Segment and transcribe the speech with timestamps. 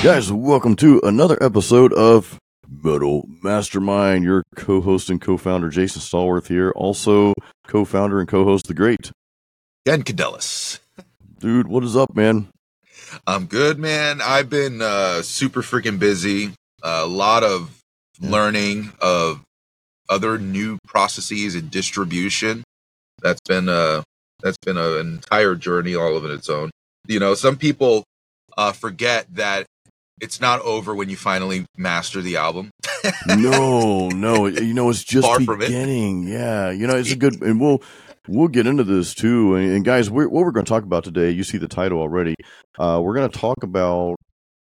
[0.00, 4.22] Guys, welcome to another episode of Metal Mastermind.
[4.22, 6.70] Your co host and co founder, Jason Stallworth, here.
[6.76, 7.34] Also,
[7.66, 9.10] co founder and co host, The Great.
[9.84, 10.78] Ken Cadellis.
[11.40, 12.46] Dude, what is up, man?
[13.26, 14.20] I'm good, man.
[14.22, 16.52] I've been uh, super freaking busy.
[16.84, 17.76] A lot of
[18.20, 19.42] learning of
[20.08, 22.62] other new processes and distribution.
[23.20, 24.02] That's been uh
[24.44, 26.70] that's been a, an entire journey all of it its own.
[27.08, 28.04] You know, some people
[28.56, 29.66] uh, forget that
[30.20, 32.70] it's not over when you finally master the album.
[33.26, 36.26] no, no, you know it's just Far beginning.
[36.26, 37.82] Yeah, you know it's a good, and we'll
[38.28, 39.54] we'll get into this too.
[39.54, 42.00] And, and guys, we're, what we're going to talk about today, you see the title
[42.00, 42.34] already.
[42.78, 44.16] Uh, we're going to talk about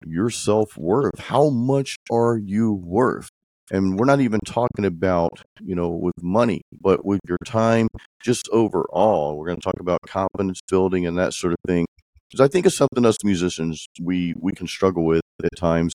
[0.04, 1.18] your self worth.
[1.18, 3.28] How much are you worth?
[3.73, 7.87] And we're not even talking about you know with money, but with your time,
[8.20, 9.37] just overall.
[9.37, 11.87] We're going to talk about confidence building and that sort of thing.
[12.30, 15.92] Because I think it's something us musicians we we can struggle with at times,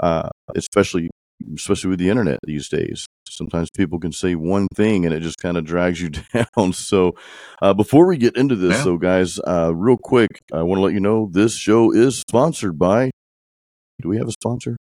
[0.00, 1.10] uh, especially
[1.56, 3.06] especially with the internet these days.
[3.28, 6.10] Sometimes people can say one thing and it just kind of drags you
[6.56, 6.72] down.
[6.74, 7.14] So,
[7.62, 8.84] uh, before we get into this, Yeah.
[8.84, 12.78] though, guys, uh, real quick, I want to let you know this show is sponsored
[12.78, 13.10] by.
[14.02, 14.76] Do we have a sponsor?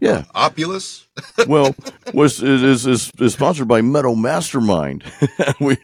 [0.00, 0.24] Yeah.
[0.34, 1.06] Opulus.
[1.46, 1.74] Well,
[2.14, 5.04] was is, is is is sponsored by Metal Mastermind.
[5.60, 5.76] we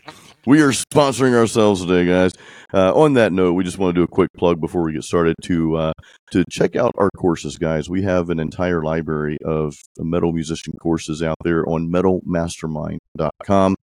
[0.48, 2.32] we are sponsoring ourselves today, guys.
[2.72, 5.04] Uh, on that note, we just want to do a quick plug before we get
[5.04, 5.92] started to uh,
[6.30, 7.90] to check out our courses, guys.
[7.90, 13.76] We have an entire library of metal musician courses out there on metalmastermind.com.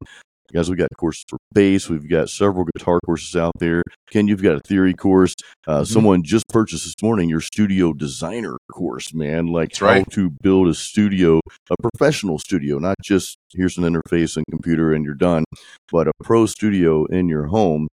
[0.52, 1.88] Guys, we've got courses for bass.
[1.88, 3.82] We've got several guitar courses out there.
[4.10, 5.34] Ken, you've got a theory course.
[5.66, 5.86] Uh, Mhm.
[5.86, 9.46] Someone just purchased this morning your studio designer course, man.
[9.46, 10.10] Like That's how right.
[10.12, 15.04] to build a studio, a professional studio, not just here's an interface and computer and
[15.04, 15.44] you're done,
[15.90, 17.88] but a pro studio in your home.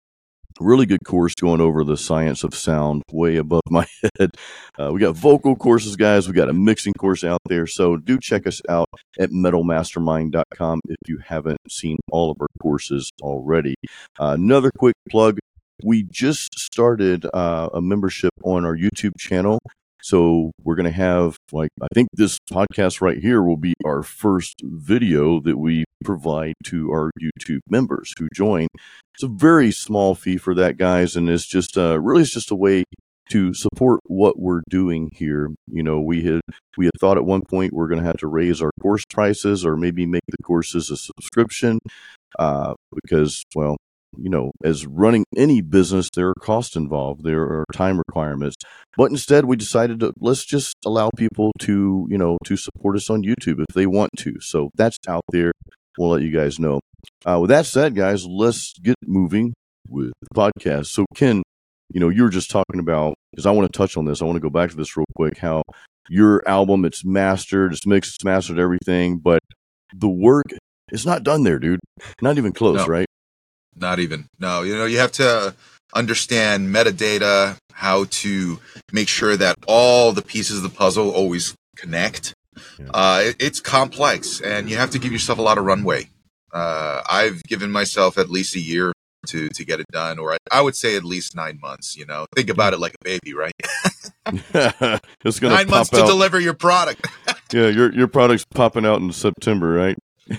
[0.59, 4.31] Really good course going over the science of sound way above my head.
[4.79, 6.27] Uh, we got vocal courses, guys.
[6.27, 7.67] We got a mixing course out there.
[7.67, 8.87] So do check us out
[9.19, 13.75] at metalmastermind.com if you haven't seen all of our courses already.
[14.19, 15.39] Uh, another quick plug
[15.83, 19.59] we just started uh, a membership on our YouTube channel.
[20.07, 24.03] So we're going to have, like, I think this podcast right here will be our
[24.03, 28.67] first video that we provide to our YouTube members who join.
[29.15, 32.51] It's a very small fee for that, guys, and it's just uh, really it's just
[32.51, 32.85] a way
[33.31, 35.49] to support what we're doing here.
[35.69, 36.39] You know, we had
[36.77, 39.65] we had thought at one point we're going to have to raise our course prices
[39.65, 41.79] or maybe make the courses a subscription
[42.39, 43.75] uh, because, well,
[44.19, 48.55] you know, as running any business, there are costs involved, there are time requirements.
[48.97, 53.09] But instead, we decided to let's just allow people to, you know, to support us
[53.09, 54.35] on YouTube if they want to.
[54.39, 55.51] So that's out there.
[55.97, 56.79] We'll let you guys know.
[57.25, 59.53] Uh, with that said, guys, let's get moving
[59.89, 60.87] with the podcast.
[60.87, 61.41] So, Ken,
[61.93, 64.21] you know, you were just talking about because I want to touch on this.
[64.21, 65.37] I want to go back to this real quick.
[65.37, 65.63] How
[66.09, 69.39] your album, it's mastered, it's mixed, it's mastered, everything, but
[69.93, 70.45] the work
[70.89, 71.79] it's not done there, dude.
[72.21, 72.85] Not even close, No.
[72.85, 73.07] right?
[73.79, 74.27] Not even.
[74.39, 75.55] No, you know, you have to
[75.93, 78.59] understand metadata, how to
[78.91, 82.33] make sure that all the pieces of the puzzle always connect.
[82.79, 82.87] Yeah.
[82.93, 86.09] Uh, it, it's complex, and you have to give yourself a lot of runway.
[86.51, 88.93] Uh, I've given myself at least a year
[89.27, 91.95] to to get it done, or I, I would say at least nine months.
[91.95, 93.53] You know, think about it like a baby, right?
[95.23, 97.07] it's gonna Nine months pop to deliver your product.
[97.53, 99.97] yeah, your your product's popping out in September, right?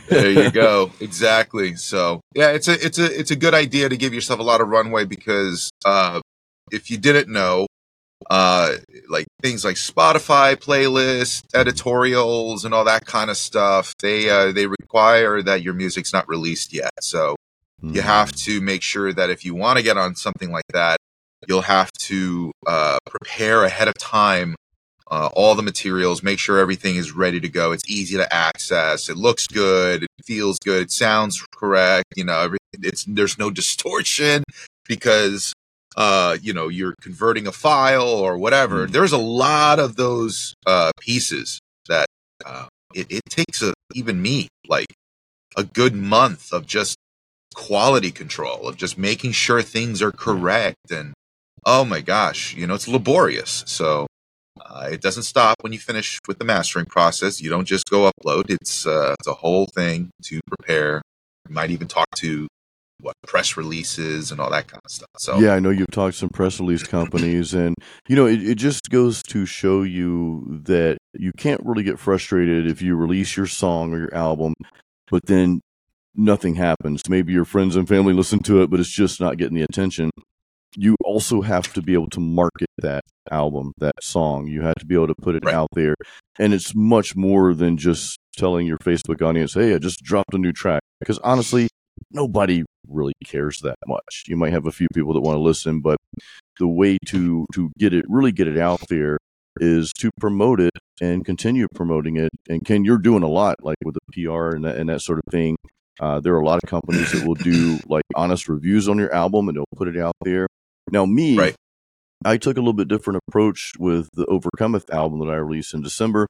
[0.08, 0.90] There you go.
[1.00, 1.76] Exactly.
[1.76, 4.60] So yeah it's a it's a it's a good idea to give yourself a lot
[4.60, 6.20] of runway because uh
[6.70, 7.66] if you didn't know
[8.30, 8.74] uh
[9.08, 14.66] like things like spotify playlists editorials and all that kind of stuff they uh they
[14.66, 16.90] require that your music's not released yet.
[17.00, 17.36] So
[17.82, 20.98] you have to make sure that if you want to get on something like that
[21.46, 24.56] you'll have to uh prepare ahead of time
[25.10, 27.72] uh, all the materials, make sure everything is ready to go.
[27.72, 29.08] It's easy to access.
[29.08, 30.02] It looks good.
[30.02, 30.82] It feels good.
[30.82, 32.06] It sounds correct.
[32.16, 34.44] You know, every, it's there's no distortion
[34.86, 35.52] because
[35.96, 38.86] uh, you know you're converting a file or whatever.
[38.86, 38.92] Mm.
[38.92, 41.58] There's a lot of those uh, pieces
[41.88, 42.06] that
[42.44, 44.94] uh, it, it takes a, even me like
[45.56, 46.96] a good month of just
[47.54, 51.12] quality control of just making sure things are correct and
[51.66, 54.06] oh my gosh you know it's laborious so
[54.68, 57.40] uh, it doesn't stop when you finish with the mastering process.
[57.40, 58.50] You don't just go upload.
[58.50, 61.02] It's uh, it's a whole thing to prepare.
[61.48, 62.48] You might even talk to
[63.00, 65.08] what press releases and all that kind of stuff.
[65.18, 67.74] So Yeah, I know you've talked to some press release companies, and
[68.08, 72.66] you know it, it just goes to show you that you can't really get frustrated
[72.66, 74.54] if you release your song or your album,
[75.10, 75.60] but then
[76.14, 77.02] nothing happens.
[77.08, 80.10] Maybe your friends and family listen to it, but it's just not getting the attention.
[80.76, 84.46] You also have to be able to market that album, that song.
[84.46, 85.54] You have to be able to put it Right.
[85.54, 85.94] out there.
[86.38, 90.38] And it's much more than just telling your Facebook audience, hey, I just dropped a
[90.38, 90.82] new track.
[91.00, 91.68] Because honestly,
[92.12, 94.24] nobody really cares that much.
[94.26, 95.96] You might have a few people that want to listen, but
[96.58, 99.18] the way to to get it really get it out there
[99.60, 102.30] is to promote it and continue promoting it.
[102.48, 105.18] And Ken, you're doing a lot like with the PR and that, and that sort
[105.18, 105.56] of thing.
[106.00, 109.12] Uh, there are a lot of companies that will do like honest reviews on your
[109.14, 110.46] album and they'll put it out there.
[110.90, 111.54] Now, me, Right.
[112.24, 115.82] I took a little bit different approach with the Overcometh album that I released in
[115.82, 116.26] December.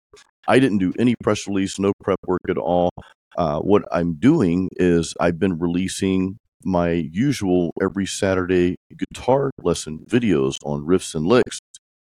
[0.47, 2.91] I didn't do any press release, no prep work at all.
[3.37, 10.57] Uh, what I'm doing is I've been releasing my usual every Saturday guitar lesson videos
[10.65, 11.61] on riffs and licks.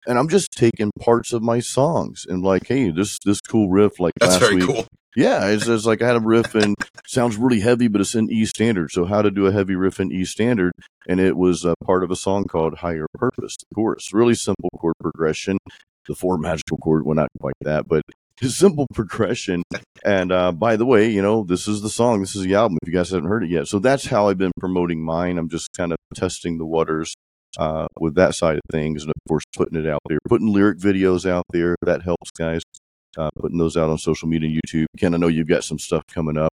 [0.06, 4.00] And I'm just taking parts of my songs and like, hey, this this cool riff
[4.00, 4.66] like That's last very week.
[4.66, 4.86] cool.
[5.16, 6.76] Yeah, it's, it's like I had a riff and
[7.06, 8.92] sounds really heavy, but it's in E standard.
[8.92, 10.72] So how to do a heavy riff in E standard?
[11.08, 14.12] And it was a part of a song called Higher Purpose, the chorus.
[14.12, 15.58] Really simple chord progression.
[16.06, 18.02] The four magical chord, well, not quite that, but
[18.40, 19.62] it's simple progression.
[20.04, 22.78] And uh, by the way, you know, this is the song, this is the album.
[22.82, 25.38] If you guys haven't heard it yet, so that's how I've been promoting mine.
[25.38, 27.14] I'm just kind of testing the waters
[27.58, 30.78] uh, with that side of things, and of course, putting it out there, putting lyric
[30.78, 31.76] videos out there.
[31.82, 32.62] That helps, guys
[33.16, 34.86] uh, putting those out on social media and YouTube.
[34.98, 36.52] Ken, I know you've got some stuff coming up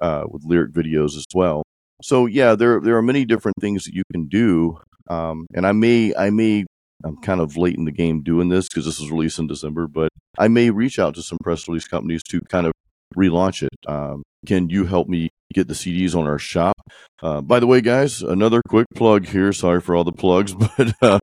[0.00, 1.62] uh, with lyric videos as well.
[2.02, 5.72] So yeah, there there are many different things that you can do, um, and I
[5.72, 6.64] may I may
[7.04, 9.88] I'm kind of late in the game doing this because this was released in December,
[9.88, 12.72] but I may reach out to some press release companies to kind of
[13.16, 13.70] relaunch it.
[13.88, 16.74] Um, can you help me get the CDs on our shop?
[17.22, 19.52] Uh, by the way, guys, another quick plug here.
[19.52, 21.18] Sorry for all the plugs, but uh,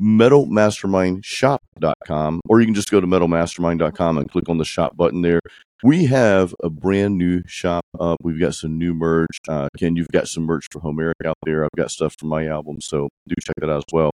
[0.00, 5.38] metalmastermindshop.com, or you can just go to metalmastermind.com and click on the shop button there.
[5.84, 8.18] We have a brand new shop up.
[8.22, 9.38] We've got some new merch.
[9.48, 11.64] Uh, Ken, you've got some merch for Homeric out there.
[11.64, 14.12] I've got stuff for my album, so do check that out as well.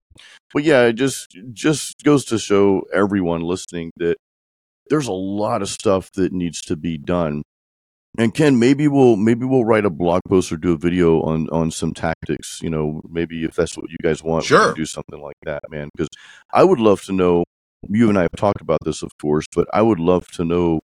[0.53, 4.17] But yeah, it just just goes to show everyone listening that
[4.91, 7.43] there's a lot of stuff that needs to be done.
[8.17, 11.49] And Ken, maybe we'll maybe we'll write a blog post or do a video on
[11.51, 12.61] on some tactics.
[12.63, 14.73] You know, maybe if that's what you guys want, Sure.
[14.75, 15.89] do something like that, man.
[15.95, 16.09] Because
[16.53, 17.45] I would love to know.
[17.89, 20.81] You and I have talked about this, of course, but I would love to know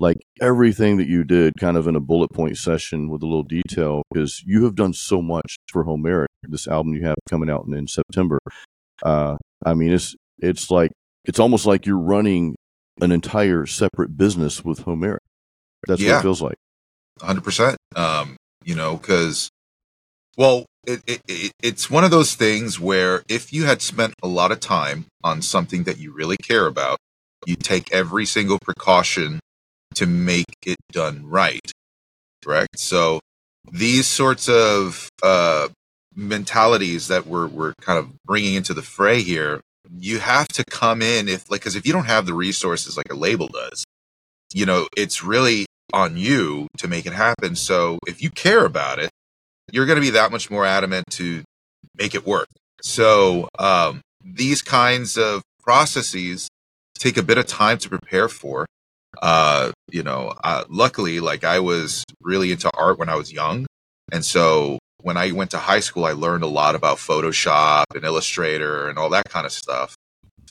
[0.00, 3.42] like everything that you did, kind of in a bullet point session with a little
[3.44, 6.28] detail, because you have done so much for Homeric.
[6.42, 8.38] This album you have coming out in, in September.
[9.02, 10.90] Uh, I mean, it's it's like
[11.24, 12.56] it's almost like you're running
[13.00, 15.22] an entire separate business with Homeric.
[15.86, 16.56] That's what it feels like.
[17.20, 17.76] Hundred percent.
[17.94, 19.50] Um, you know, because
[20.36, 24.28] well, it, it, it it's one of those things where if you had spent a
[24.28, 26.98] lot of time on something that you really care about,
[27.46, 29.40] you take every single precaution
[29.94, 31.70] to make it done right.
[32.44, 32.78] Correct.
[32.78, 33.20] So
[33.70, 35.68] these sorts of uh,
[36.14, 39.60] mentalities that we're we're kind of bringing into the fray here,
[39.98, 43.10] you have to come in if like because if you don't have the resources like
[43.10, 43.84] a label does,
[44.52, 47.56] you know, it's really on you to make it happen.
[47.56, 49.10] So if you care about it,
[49.70, 51.42] you're going to be that much more adamant to
[51.96, 52.48] make it work.
[52.82, 56.48] So um, these kinds of processes
[56.98, 58.66] take a bit of time to prepare for.
[59.20, 63.66] Uh, you know, uh, luckily, like I was really into art when I was young,
[64.10, 68.04] and so when I went to high school, I learned a lot about Photoshop and
[68.04, 69.94] Illustrator and all that kind of stuff.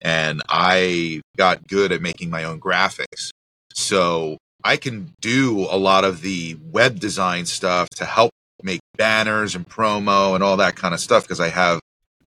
[0.01, 3.31] And I got good at making my own graphics.
[3.73, 8.31] So I can do a lot of the web design stuff to help
[8.63, 11.79] make banners and promo and all that kind of stuff because I have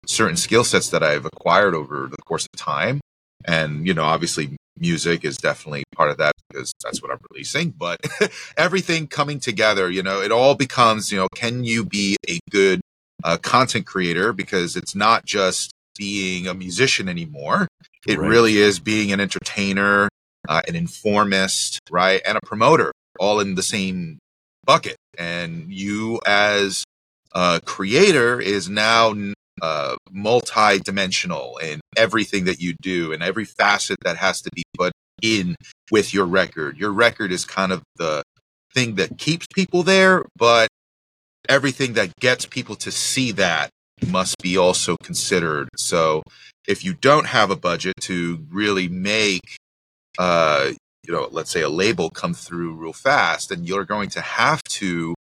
[0.08, 3.00] certain skill sets that I've acquired over the course of time.
[3.46, 7.70] And, you know, obviously music is definitely part of that because that's what I'm releasing.
[7.72, 8.00] But
[8.58, 12.82] everything coming together, you know, it all becomes, you know, can you be a good
[13.24, 14.34] uh, content creator?
[14.34, 17.68] Because it's not just being a musician anymore.
[18.08, 18.28] It Right.
[18.28, 20.10] really is being an entertainer,
[20.48, 22.22] uh, an informist, right?
[22.26, 24.20] And a promoter all in the same
[24.66, 24.98] bucket.
[25.18, 26.84] And you as
[27.34, 29.14] a creator is now
[29.62, 34.92] uh, multi-dimensional in everything that you do and every facet that has to be put
[35.22, 35.56] in
[35.92, 36.78] with your record.
[36.78, 38.24] Your record is kind of the
[38.74, 40.68] thing that keeps people there, but
[41.48, 43.70] everything that gets people to see that
[44.08, 45.70] must be also considered.
[45.78, 46.24] So
[46.68, 49.58] if you don't have a budget to really make
[50.18, 50.72] uh
[51.06, 54.64] you know let's say a label come through real fast and you're going to have
[54.64, 55.16] to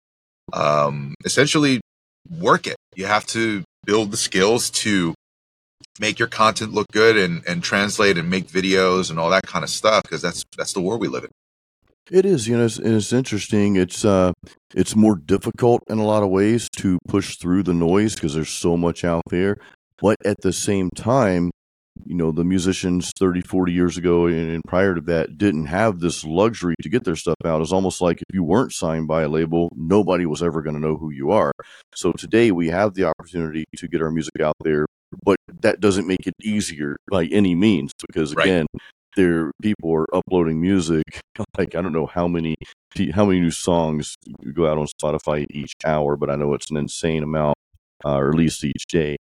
[0.54, 1.80] um essentially
[2.30, 5.14] work it you have to build the skills to
[6.00, 9.64] make your content look good and and translate and make videos and all that kind
[9.64, 11.30] of stuff because that's that's the world we live in
[12.12, 13.76] It is, you know, it's, it's interesting.
[13.76, 14.34] It's uh,
[14.74, 18.50] it's more difficult in a lot of ways to push through the noise because there's
[18.50, 19.58] so much out there.
[20.02, 21.52] But at the same time,
[22.10, 26.00] you know, the musicians 30, 40 years ago and, and prior to that didn't have
[26.00, 27.62] this luxury to get their stuff out.
[27.62, 30.82] It's almost like if you weren't signed by a label, nobody was ever going to
[30.82, 31.52] know who you are.
[31.94, 34.88] So today we have the opportunity to get our music out there,
[35.24, 38.48] but that doesn't make it easier by any means because Right.
[38.48, 38.66] again,
[39.16, 41.04] there people are uploading music
[41.58, 42.56] like I don't know how many
[43.14, 44.16] how many new songs
[44.54, 47.56] go out on Spotify each hour, but I know it's an insane amount
[48.04, 49.18] uh, least each day.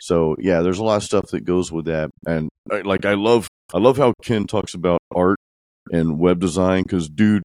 [0.00, 3.14] So yeah, there's a lot of stuff that goes with that, and I, like I
[3.14, 5.38] love I love how Ken talks about art
[5.92, 7.42] and web design because dude,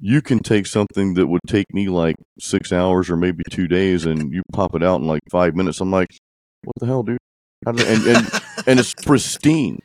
[0.00, 4.06] you can take something that would take me like six hours or maybe two days,
[4.06, 5.80] and you pop it out in like five minutes.
[5.80, 6.08] I'm like,
[6.64, 7.18] what the hell, dude?
[7.66, 8.30] And and
[8.66, 9.78] and it's pristine.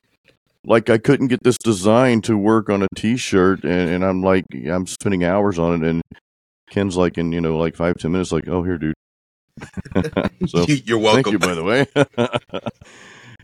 [0.66, 4.46] Like I couldn't get this design to work on a T-shirt, and, and I'm like,
[4.54, 6.02] I'm spending hours on it, and
[6.70, 8.94] Ken's like, in you know, like five ten minutes, like, oh here, dude.
[10.48, 11.24] So You're welcome.
[11.24, 11.86] Thank you, by the way.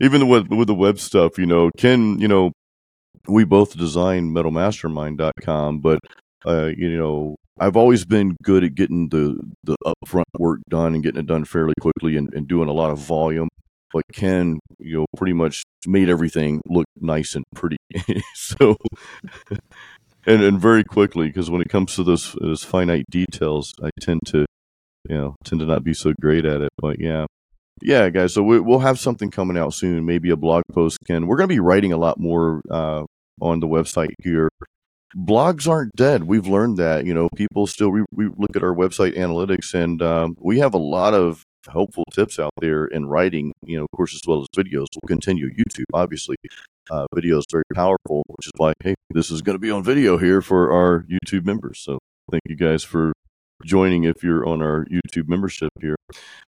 [0.00, 2.52] Even with with the web stuff, you know, Ken, you know,
[3.28, 5.98] we both designed metalmastermind.com, but
[6.46, 11.02] uh, you know, I've always been good at getting the the upfront work done and
[11.02, 13.48] getting it done fairly quickly and, and doing a lot of volume.
[13.92, 17.76] But Ken, you know, pretty much made everything look nice and pretty.
[18.34, 18.76] so
[20.26, 24.20] and and very quickly because when it comes to those those finite details, I tend
[24.26, 24.46] to
[25.08, 26.70] you know tend to not be so great at it.
[26.78, 27.26] But yeah,
[27.82, 28.34] yeah, guys.
[28.34, 30.04] So we, we'll have something coming out soon.
[30.04, 30.98] Maybe a blog post.
[31.06, 33.04] Ken, we're going to be writing a lot more uh,
[33.40, 34.48] on the website here.
[35.16, 36.24] Blogs aren't dead.
[36.24, 37.04] We've learned that.
[37.04, 40.74] You know, people still we, we look at our website analytics, and um, we have
[40.74, 43.52] a lot of helpful tips out there in writing.
[43.64, 44.86] You know, of course, as well as videos.
[44.94, 46.36] We'll continue YouTube, obviously.
[46.90, 49.82] Uh, video is very powerful, which is why hey, this is going to be on
[49.82, 51.80] video here for our YouTube members.
[51.80, 51.98] So
[52.30, 53.12] thank you guys for
[53.64, 55.96] joining if you're on our YouTube membership here.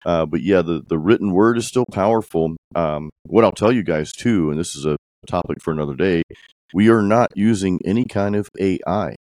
[0.05, 2.57] Uh, but yeah, the, the written word is still powerful.
[2.75, 4.97] Um, what I'll tell you guys too, and this is a
[5.27, 6.23] topic for another day,
[6.73, 9.15] we are not using any kind of AI.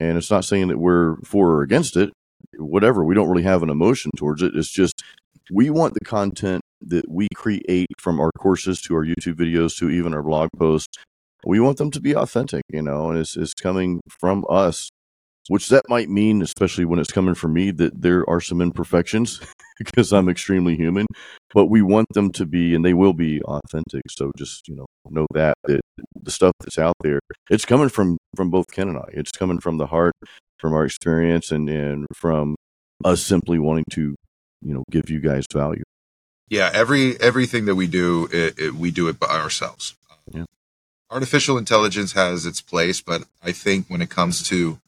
[0.00, 2.10] And it's not saying that we're for or against it,
[2.58, 3.04] whatever.
[3.04, 4.52] We don't really have an emotion towards it.
[4.54, 5.02] It's just
[5.50, 9.90] we want the content that we create from our courses to our YouTube videos to
[9.90, 10.98] even our blog posts.
[11.44, 14.90] We want them to be authentic, you know, and it's, it's coming from us
[15.48, 19.40] which that might mean, especially when it's coming from me, that there are some imperfections
[19.78, 21.06] because I'm extremely human,
[21.52, 24.02] but we want them to be, and they will be authentic.
[24.10, 25.80] So just, you know, know that, that
[26.20, 27.20] the stuff that's out there,
[27.50, 29.08] it's coming from, from both Ken and I.
[29.12, 30.14] It's coming from the heart,
[30.58, 32.54] from our experience and, and from
[33.04, 34.14] us simply wanting to,
[34.62, 35.82] you know, give you guys value.
[36.48, 39.94] Yeah, every everything that we do, it, it, we do it by ourselves.
[40.30, 40.44] Yeah.
[41.10, 44.78] Artificial intelligence has its place, but I think when it comes to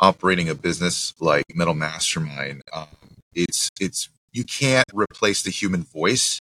[0.00, 2.88] operating a business like Metal Mastermind, um,
[3.34, 6.40] it's it's you can't replace the human voice.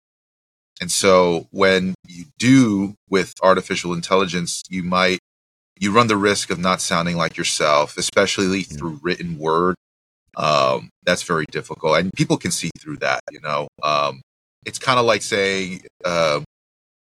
[0.81, 5.19] And so when you do with artificial intelligence, you might
[5.79, 8.77] you run the risk of not sounding like yourself, especially Yeah.
[8.77, 9.75] through written word.
[10.37, 13.21] Um, that's very difficult, and people can see through that.
[13.31, 14.21] You know, um,
[14.65, 16.41] it's kind of like saying uh,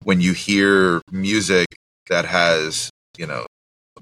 [0.05, 1.67] when you hear music
[2.09, 3.47] that has you know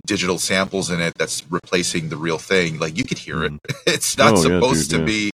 [0.07, 3.53] digital samples in it that's replacing the real thing like you could hear it.
[3.87, 5.07] It's not Oh, yeah, supposed dude, to yeah.
[5.07, 5.31] be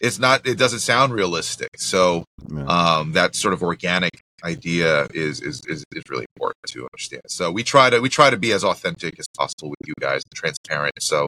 [0.00, 1.68] it's not it doesn't sound realistic.
[1.78, 2.64] So Yeah.
[2.66, 4.12] um that sort of organic
[4.44, 7.22] idea is, is is is really important to understand.
[7.28, 10.22] So we try to we try to be as authentic as possible with you guys
[10.30, 10.94] and transparent.
[11.00, 11.26] So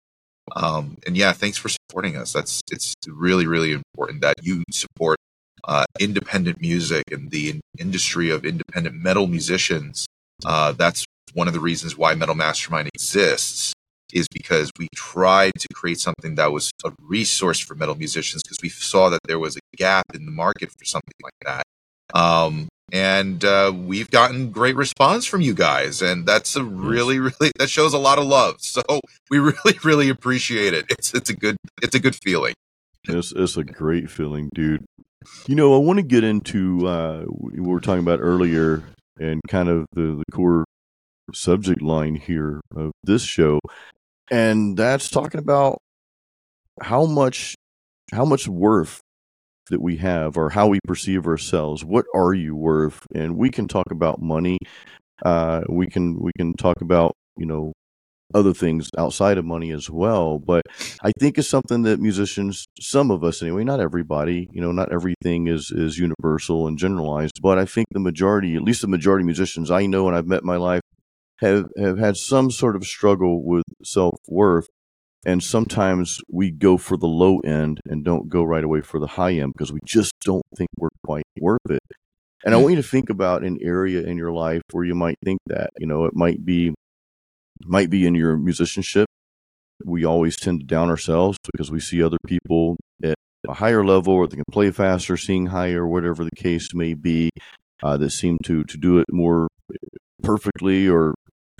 [0.57, 2.33] um and yeah thanks for supporting us.
[2.33, 5.19] That's it's really really important that you support
[5.65, 10.07] uh independent music and the in- industry of independent metal musicians.
[10.45, 11.05] Uh that's
[11.35, 13.73] one of the reasons why metal mastermind exists
[14.13, 18.59] is because we tried to create something that was a resource for metal musicians because
[18.63, 21.63] we saw that there was a gap in the market for something like that.
[22.15, 27.51] Um, and uh, we've gotten great response from you guys, and that's a really, really
[27.59, 28.57] that shows a lot of love.
[28.61, 28.83] So
[29.31, 30.85] we really, really appreciate it.
[30.91, 32.55] It's it's a good it's a good feeling.
[33.09, 34.85] It's, it's a great feeling, dude.
[35.47, 38.83] You know, I want to get into uh, we were talking about earlier
[39.19, 40.65] and kind of the, the core
[41.35, 43.61] subject line here of this show,
[44.31, 45.79] and that's talking about
[46.81, 47.55] how much
[48.13, 49.01] how much worth
[49.71, 51.85] that we have or how we perceive ourselves.
[51.85, 53.07] What are you worth?
[53.15, 54.59] And we can talk about money.
[55.25, 57.73] Uh, we can we can talk about you know
[58.35, 60.39] other things outside of money as well.
[60.39, 60.63] But
[61.03, 64.93] I think it's something that musicians, some of us anyway, not everybody, you know, not
[64.93, 67.41] everything is is universal and generalized.
[67.43, 70.27] But I think the majority, at least the majority of musicians I know and I've
[70.27, 70.82] met in my life,
[71.43, 74.69] have have had some sort of struggle with self worth,
[75.27, 79.07] and sometimes we go for the low end and don't go right away for the
[79.07, 81.83] high end because we just don't think we're quite worth it.
[82.45, 85.17] And I want you to think about an area in your life where you might
[85.25, 85.71] think that.
[85.79, 86.75] You know, it might be
[87.65, 89.07] might be in your musicianship.
[89.85, 93.15] We always tend to down ourselves because we see other people at
[93.49, 97.31] a higher level or they can play faster, sing higher, whatever the case may be,
[97.83, 99.49] uh, that seem to to do it more
[100.23, 101.15] perfectly or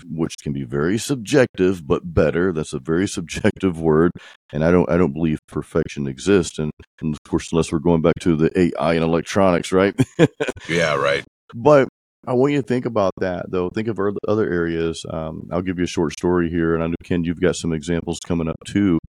[0.09, 2.51] which can be very subjective but better.
[2.51, 4.11] That's a very subjective word
[4.51, 6.59] and i don't i don't believe perfection exists.
[6.59, 6.71] And,
[7.01, 9.95] and of course unless we're going back to the ai and electronics right?
[10.69, 11.23] Yeah right.
[11.53, 11.87] But
[12.25, 13.69] i want you to think about that though.
[13.69, 15.05] Think of other areas.
[15.09, 17.73] Um, i'll give you a short story here and i know ken you've got some
[17.73, 18.99] examples coming up too.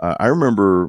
[0.00, 0.88] Uh, i remember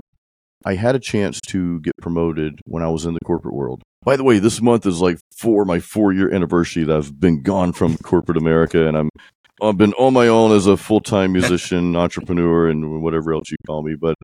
[0.66, 3.84] i had a chance to get promoted when i was in the corporate world.
[4.04, 7.42] By the way, this month is like for my four year anniversary that I've been
[7.42, 9.10] gone from corporate America, and I'm
[9.62, 13.58] I've been on my own as a full time musician, entrepreneur, and whatever else you
[13.66, 13.96] call me.
[13.96, 14.16] But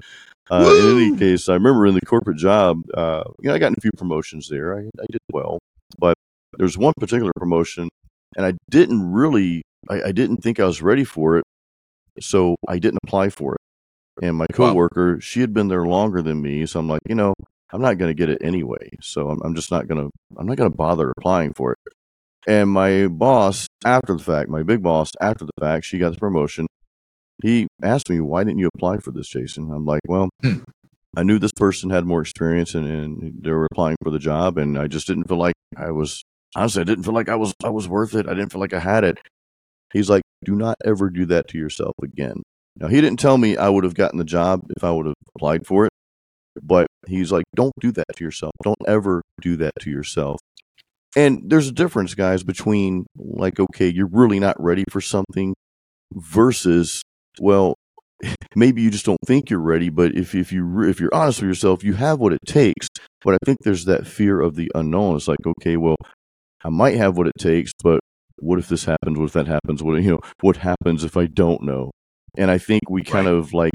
[0.50, 3.74] uh, in any case, I remember in the corporate job, uh, you know, I got
[3.78, 4.78] a few promotions there.
[4.78, 5.60] I, I did well,
[5.98, 6.16] but
[6.58, 7.90] there's one particular promotion,
[8.36, 11.46] and I didn't really, I, I, didn't think I was ready for it,
[12.20, 14.26] so I didn't apply for it.
[14.26, 15.20] And my coworker, wow.
[15.20, 17.34] she had been there longer than me, so I'm like, you know,
[17.72, 20.46] I'm not going to get it anyway, so I'm, I'm just not going to, I'm
[20.46, 21.94] not going to bother applying for it.
[22.46, 26.20] And my boss, after the fact, my big boss, after the fact, she got the
[26.20, 26.68] promotion.
[27.42, 30.60] He asked me, "Why didn't you apply for this, Jason?" I'm like, "Well, hmm.
[31.16, 34.58] I knew this person had more experience, and, and they were applying for the job,
[34.58, 36.24] and I just didn't feel like I was.
[36.56, 37.54] Honestly, I didn't feel like I was.
[37.64, 38.28] I was worth it.
[38.28, 39.18] I didn't feel like I had it."
[39.92, 42.44] He's like, "Do not ever do that to yourself again."
[42.78, 45.16] Now, he didn't tell me I would have gotten the job if I would have
[45.36, 45.92] applied for it,
[46.62, 48.54] but he's like, "Don't do that to yourself.
[48.64, 50.40] Don't ever do that to yourself."
[51.16, 55.54] And there's a difference, guys, between like, okay, you're really not ready for something
[56.14, 57.02] versus,
[57.40, 57.76] well,
[58.56, 61.50] maybe you just don't think you're ready, but if, if you if you're honest with
[61.50, 62.88] yourself, you have what it takes.
[63.24, 65.16] But I think there's that fear of the unknown.
[65.16, 65.98] It's like, okay, well,
[66.64, 68.00] I might have what it takes, but
[68.38, 69.18] what if this happens?
[69.18, 69.84] What if that happens?
[69.84, 70.20] What you know?
[70.42, 71.92] What happens if I don't know?
[72.38, 73.36] And I think we kind right.
[73.36, 73.74] of like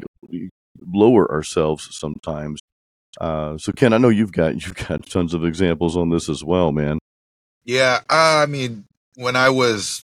[0.81, 2.61] lower ourselves sometimes.
[3.21, 6.45] Uh, so Ken, I know you've got you've got tons of examples on this as
[6.45, 6.99] well, man.
[7.65, 10.03] Yeah, I mean, when I was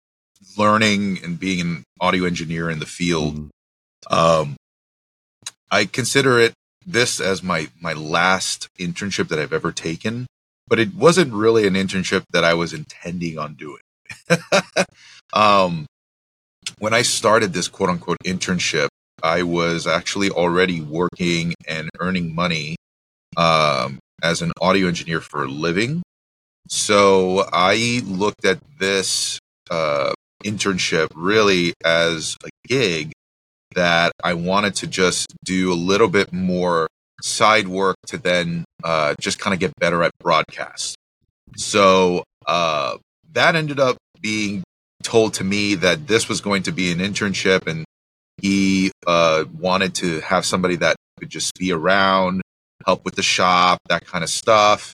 [0.57, 4.13] learning and being an audio engineer in the field, mm-hmm.
[4.13, 4.55] um,
[5.71, 6.53] I consider it
[6.85, 10.25] this as my my last internship that I've ever taken.
[10.67, 13.81] But it wasn't really an internship that I was intending on doing.
[15.33, 15.87] um,
[16.77, 18.89] when I started this quote unquote internship,
[19.23, 22.75] I was actually already working and earning money
[23.35, 26.03] um, as an audio engineer for a living.
[26.69, 33.11] So I looked at this uh, internship really as a gig
[33.75, 36.87] that I wanted to just do a little bit more
[37.21, 40.95] side work to then uh, just kind of get better at broadcast.
[41.57, 42.97] So uh,
[43.33, 44.63] that ended up being
[45.03, 47.85] told to me that this was going to be an internship and
[48.37, 52.41] he uh, wanted to have somebody that could just be around,
[52.85, 54.93] help with the shop, that kind of stuff.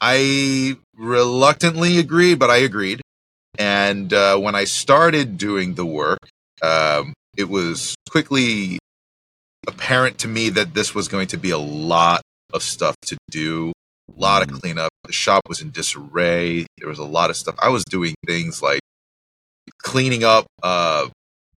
[0.00, 3.00] I reluctantly agreed, but I agreed.
[3.58, 6.28] And uh, when I started doing the work,
[6.62, 8.78] um, it was quickly
[9.66, 13.72] apparent to me that this was going to be a lot of stuff to do,
[14.16, 14.60] a lot of mm.
[14.60, 14.90] cleanup.
[15.04, 16.66] The shop was in disarray.
[16.78, 17.54] There was a lot of stuff.
[17.62, 18.80] I was doing things like
[19.82, 21.08] cleaning up uh,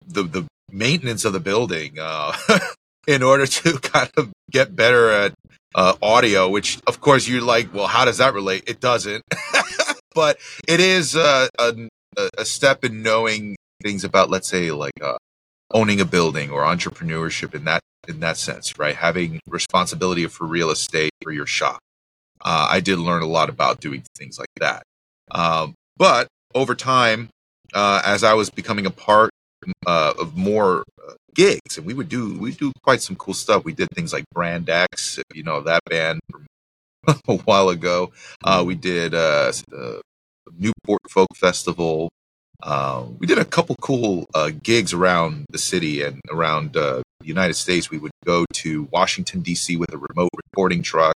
[0.05, 2.33] the the maintenance of the building uh,
[3.07, 5.33] in order to kind of get better at
[5.75, 8.63] uh, audio, which of course you're like, well, how does that relate?
[8.67, 9.23] It doesn't,
[10.15, 11.73] but it is uh, a,
[12.37, 15.17] a step in knowing things about, let's say, like uh,
[15.71, 18.95] owning a building or entrepreneurship in that in that sense, right?
[18.95, 21.79] Having responsibility for real estate for your shop.
[22.41, 24.83] Uh, I did learn a lot about doing things like that.
[25.31, 27.29] Um, but over time,
[27.73, 29.29] uh, as I was becoming a part
[29.85, 30.83] uh, of more
[31.39, 33.63] gigs, and we would do we do quite some cool stuff.
[33.63, 36.19] We did things like Brand X, you know that band
[37.27, 38.11] a while ago.
[38.43, 39.99] Uh, we did uh, uh,
[40.57, 42.09] Newport Folk Festival.
[42.61, 47.27] Uh, we did a couple cool uh, gigs around the city and around uh, the
[47.27, 47.89] United States.
[47.89, 49.77] We would go to Washington D.C.
[49.77, 51.13] with a remote recording truck.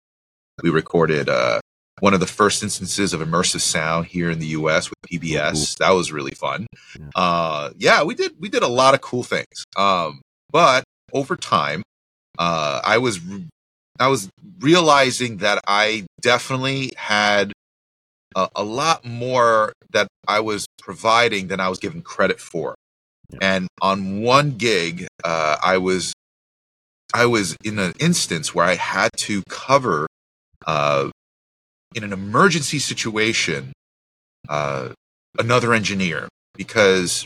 [0.64, 1.60] We recorded uh,
[2.00, 4.90] one of the first instances of immersive sound here in the U.S.
[4.90, 5.78] with PBS.
[5.78, 6.68] That was really fun.
[7.00, 7.06] Yeah.
[7.16, 9.66] Uh, yeah, we did we did a lot of cool things.
[9.78, 11.84] Um, but over time,
[12.38, 13.20] uh, I was
[14.00, 14.30] I was
[14.60, 17.54] realizing that I definitely had
[18.36, 22.76] a, a lot more that I was providing than I was given credit for.
[23.30, 23.40] Yeah.
[23.42, 26.14] And on one gig, uh, I was
[27.14, 30.08] I was in an instance where I had to cover
[30.66, 31.10] uh,
[31.96, 33.74] in an emergency situation
[34.50, 34.90] uh,
[35.40, 37.26] another engineer because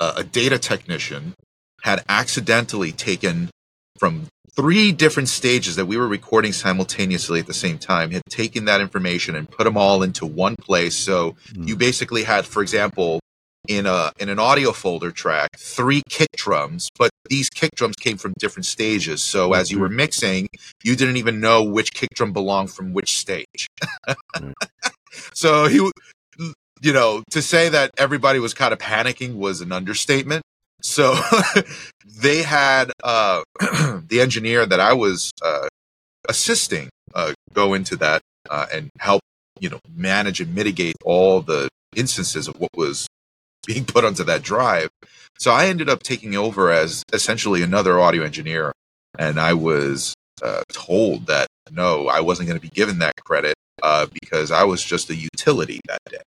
[0.00, 1.34] uh, a data technician
[1.82, 3.50] had accidentally taken
[3.98, 8.64] from three different stages that we were recording simultaneously at the same time had taken
[8.64, 11.68] that information and put them all into one place so mm.
[11.68, 13.20] you basically had for example
[13.68, 18.16] in a in an audio folder track three kick drums, but these kick drums came
[18.16, 19.22] from different stages.
[19.22, 20.48] So as you were mixing,
[20.84, 23.66] you didn't even know which kick drum belonged from which stage.
[25.34, 25.90] so he,
[26.82, 30.42] you know, to say that everybody was kind of panicking was an understatement.
[30.82, 31.16] So
[32.04, 35.68] they had uh, the engineer that I was uh,
[36.28, 39.22] assisting uh, go into that uh, and help,
[39.58, 43.06] you know, manage and mitigate all the instances of what was
[43.66, 44.88] being put onto that drive.
[45.38, 48.72] So I ended up taking over as essentially another audio engineer.
[49.18, 53.54] And I was uh, told that no, I wasn't going to be given that credit
[53.82, 56.22] uh, because I was just a utility that day.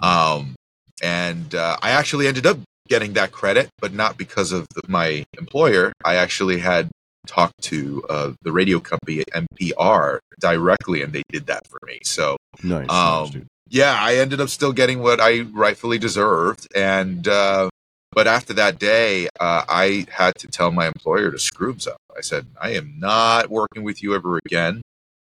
[0.00, 0.54] Um,
[1.02, 5.24] and uh, I actually ended up getting that credit, but not because of the, my
[5.38, 5.92] employer.
[6.04, 6.90] I actually had
[7.26, 12.00] talked to uh, the radio company NPR directly, and they did that for me.
[12.04, 16.68] So, nice, um, nice yeah, I ended up still getting what I rightfully deserved.
[16.74, 17.70] And, uh,
[18.12, 21.98] but after that day, uh, I had to tell my employer to screw himself.
[22.16, 24.82] I said, I am not working with you ever again.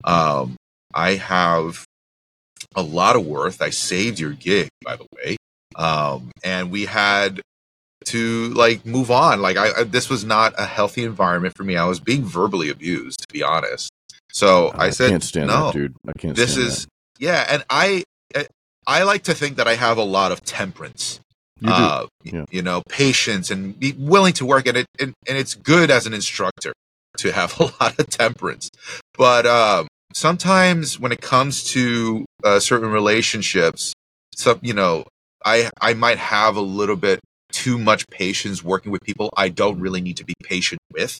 [0.03, 0.57] Um,
[0.93, 1.85] I have
[2.75, 3.61] a lot of worth.
[3.61, 5.37] I saved your gig, by the way.
[5.75, 7.41] Um, and we had
[8.05, 9.41] to like move on.
[9.41, 11.77] Like I, I, this was not a healthy environment for me.
[11.77, 13.89] I was being verbally abused, to be honest.
[14.31, 15.95] So I, I said, can't stand no, that, dude.
[16.07, 16.35] I can't.
[16.35, 16.89] This is that.
[17.19, 18.03] yeah, and I
[18.85, 21.19] I like to think that I have a lot of temperance.
[21.61, 22.45] You, uh, yeah.
[22.51, 24.85] you know, patience and be willing to work at it.
[24.99, 26.73] And, and, it's good as an instructor
[27.19, 28.69] to have a lot of temperance.
[29.17, 33.93] But um, sometimes when it comes to uh, certain relationships,
[34.35, 35.05] some, you know,
[35.45, 37.21] I, I might have a little bit
[37.53, 41.17] too much patience working with people I don't really need to be patient with.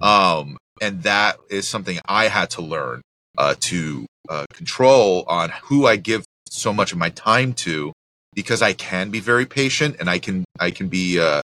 [0.00, 3.00] Um, and that is something I had to learn
[3.36, 7.92] uh, to uh, control on who I give so much of my time to
[8.34, 11.40] because I can be very patient and I can I can be uh,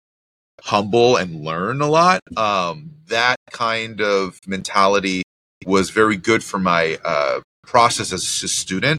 [0.62, 2.20] humble and learn a lot.
[2.36, 5.22] Um, that kind of mentality
[5.66, 8.98] was very good for my uh, process as a student,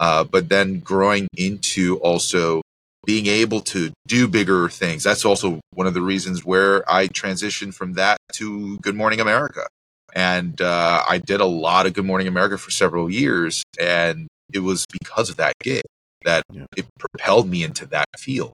[0.00, 2.62] uh, but then growing into also
[3.04, 5.02] being able to do bigger things.
[5.02, 9.66] That's also one of the reasons where I transitioned from that to Good Morning America.
[10.14, 13.64] And uh, I did a lot of Good Morning America for several years.
[13.80, 15.82] And it was because of that gig
[16.24, 16.66] that yeah.
[16.76, 18.52] it propelled me into that field.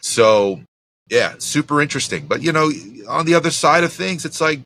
[0.00, 0.60] So,
[1.10, 2.26] yeah, super interesting.
[2.26, 2.70] But you know,
[3.08, 4.60] on the other side of things, it's like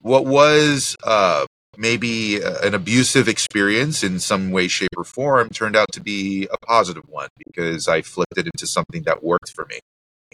[0.00, 1.46] what was uh,
[1.76, 6.58] maybe an abusive experience in some way, shape, or form turned out to be a
[6.66, 9.78] positive one because I flipped it into something that worked for me.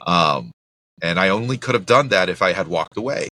[0.07, 0.51] Um,
[1.03, 3.29] and I only could have done that if I had walked away.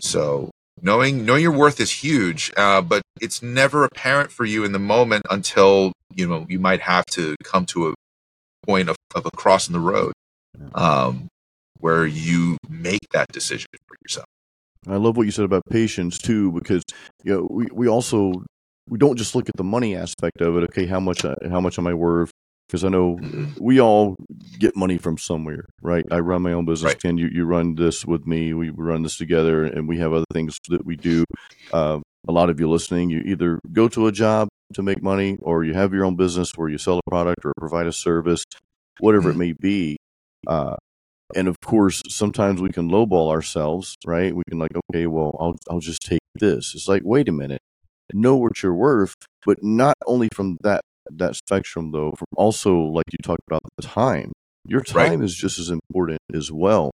[0.00, 0.50] So
[0.82, 4.78] knowing knowing your worth is huge uh, but it's never apparent for you in the
[4.78, 7.94] moment until you know you might have to come to a
[8.66, 10.12] point of, of a cross in the road
[10.74, 11.28] um,
[11.78, 14.26] where you make that decision for yourself.
[14.86, 16.82] I love what you said about patience too because
[17.22, 18.32] you know we, we also
[18.88, 20.64] we don't just look at the money aspect of it.
[20.64, 22.29] Okay how much uh, how much am i worth
[22.70, 23.52] because I know mm-hmm.
[23.60, 24.14] we all
[24.60, 26.04] get money from somewhere, right?
[26.12, 26.92] I run my own business.
[26.92, 27.02] Right.
[27.02, 28.54] Ken, you, you run this with me.
[28.54, 31.24] We run this together, and we have other things that we do.
[31.72, 35.36] Uh, a lot of you listening, you either go to a job to make money,
[35.42, 38.44] or you have your own business where you sell a product or provide a service,
[39.00, 39.42] whatever mm-hmm.
[39.42, 39.96] it may be.
[40.46, 40.76] Uh,
[41.34, 44.34] and of course, sometimes we can lowball ourselves, right?
[44.34, 46.72] We can like, okay, well, I'll I'll just take this.
[46.74, 47.60] It's like, wait a minute,
[48.12, 50.82] know what you're worth, but not only from that
[51.18, 54.32] that spectrum though from also like you talked about the time
[54.66, 55.24] your time right.
[55.24, 56.90] is just as important as well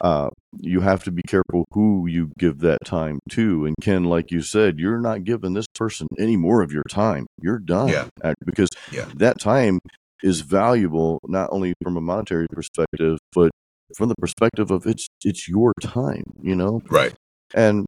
[0.00, 4.30] uh, you have to be careful who you give that time to and ken like
[4.30, 8.34] you said you're not giving this person any more of your time you're done yeah.
[8.44, 9.06] because yeah.
[9.14, 9.78] that time
[10.22, 13.50] is valuable not only from a monetary perspective but
[13.96, 17.14] from the perspective of it's it's your time you know right
[17.54, 17.84] and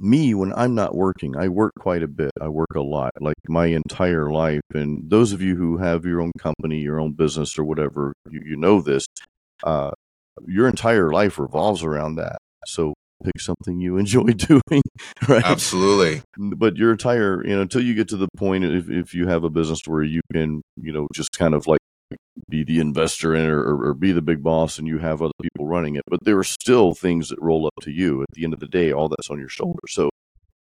[0.00, 2.30] me when I'm not working, I work quite a bit.
[2.40, 4.62] I work a lot, like my entire life.
[4.74, 8.42] And those of you who have your own company, your own business, or whatever, you,
[8.44, 9.06] you know this.
[9.62, 9.90] Uh,
[10.46, 12.38] your entire life revolves around that.
[12.66, 14.82] So pick something you enjoy doing,
[15.26, 15.44] right?
[15.44, 16.22] Absolutely.
[16.36, 19.44] But your entire, you know, until you get to the point, if if you have
[19.44, 21.80] a business where you can, you know, just kind of like
[22.48, 25.66] be the investor in or, or, be the big boss and you have other people
[25.66, 26.04] running it.
[26.06, 28.22] But there are still things that roll up to you.
[28.22, 29.80] At the end of the day, all that's on your shoulder.
[29.88, 30.08] So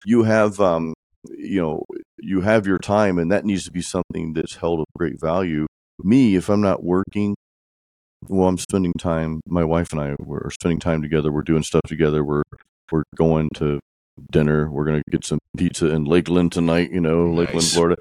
[0.06, 0.94] you have, um,
[1.30, 1.84] you know,
[2.20, 5.68] you have your time, and that needs to be something that's held of great value.
[6.04, 7.36] Me, if I'm not working,
[8.28, 9.42] well, I'm spending time.
[9.48, 11.32] My wife and I we're spending time together.
[11.32, 12.24] We're doing stuff together.
[12.24, 12.44] We're
[12.92, 13.80] we're going to
[14.30, 14.70] dinner.
[14.70, 16.92] We're gonna get some pizza in Lakeland tonight.
[16.92, 17.38] You know, nice.
[17.38, 17.98] Lakeland, Florida.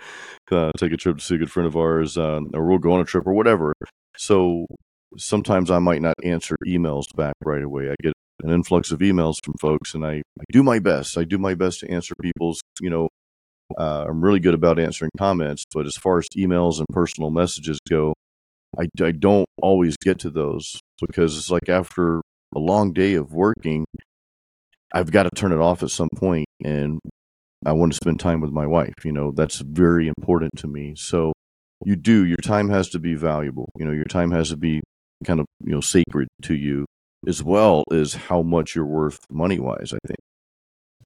[0.50, 2.92] Uh, take a trip to see a good friend of ours, uh, or we'll go
[2.92, 3.72] on a trip or whatever.
[4.16, 4.66] So
[5.16, 7.90] sometimes I might not answer emails back right away.
[7.90, 11.16] I get an influx of emails from folks, and I, I do my best.
[11.16, 12.61] I do my best to answer people's.
[12.80, 13.09] You know,
[13.78, 17.78] uh, I'm really good about answering comments, but as far as emails and personal messages
[17.88, 18.14] go,
[18.78, 22.20] I, I don't always get to those because it's like after
[22.54, 23.85] a long day of working,
[24.92, 26.98] I've got to turn it off at some point and
[27.64, 29.05] I want to spend time with my wife.
[29.05, 30.94] You know, that's very important to me.
[30.96, 31.33] So
[31.85, 33.70] you do, your time has to be valuable.
[33.79, 34.83] You know, your time has to be
[35.24, 36.87] kind of, you know, sacred to you
[37.26, 40.18] as well as how much you're worth money wise, I think.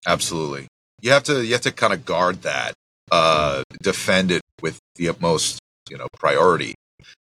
[0.07, 0.68] Absolutely.
[1.01, 2.75] You have to, you have to kind of guard that,
[3.11, 5.59] uh, defend it with the utmost,
[5.90, 6.75] you know, priority.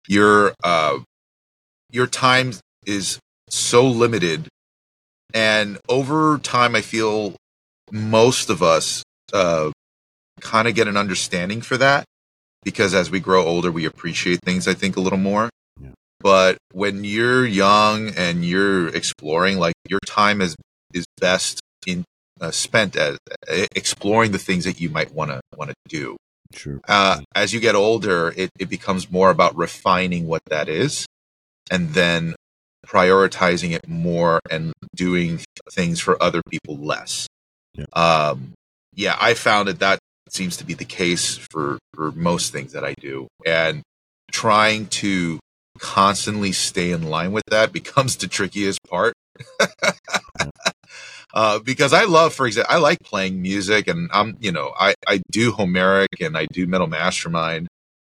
[0.09, 0.99] Your, uh,
[1.91, 2.55] your time
[2.87, 3.19] is
[3.51, 4.49] so limited
[5.35, 7.35] and over time, I feel
[7.91, 9.71] most of us uh,
[10.41, 12.05] kind of get an understanding for that
[12.63, 15.51] because as we grow older, we appreciate things, I think, a little more.
[15.81, 15.91] Yeah.
[16.21, 20.57] But when you're young and you're exploring, like your time is
[20.95, 22.05] is best in
[22.41, 23.19] uh, spent as
[23.51, 26.17] uh, exploring the things that you might want to want to do.
[26.55, 26.81] Sure.
[26.89, 31.07] Uh, as you get older, it, it becomes more about refining what that is,
[31.71, 32.35] and then
[32.89, 35.41] prioritizing it more and doing
[35.73, 37.27] things for other people less.
[37.75, 37.85] Yeah.
[37.93, 38.55] Um,
[38.95, 39.99] yeah, I found that that
[40.31, 43.29] seems to be the case for, for most things that I do.
[43.47, 43.83] And
[44.33, 45.39] trying to
[45.79, 49.15] constantly stay in line with that becomes the trickiest part.
[51.35, 54.95] uh, because I love, for example, I like playing music and I'm, you know, I,
[55.07, 57.69] I do Homeric and I do Metal Mastermind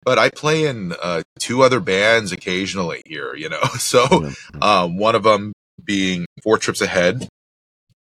[0.07, 3.61] but I play in uh, two other bands occasionally here, you know.
[3.79, 4.31] So
[4.63, 5.53] um, one of them
[5.85, 7.29] being Four Trips Ahead,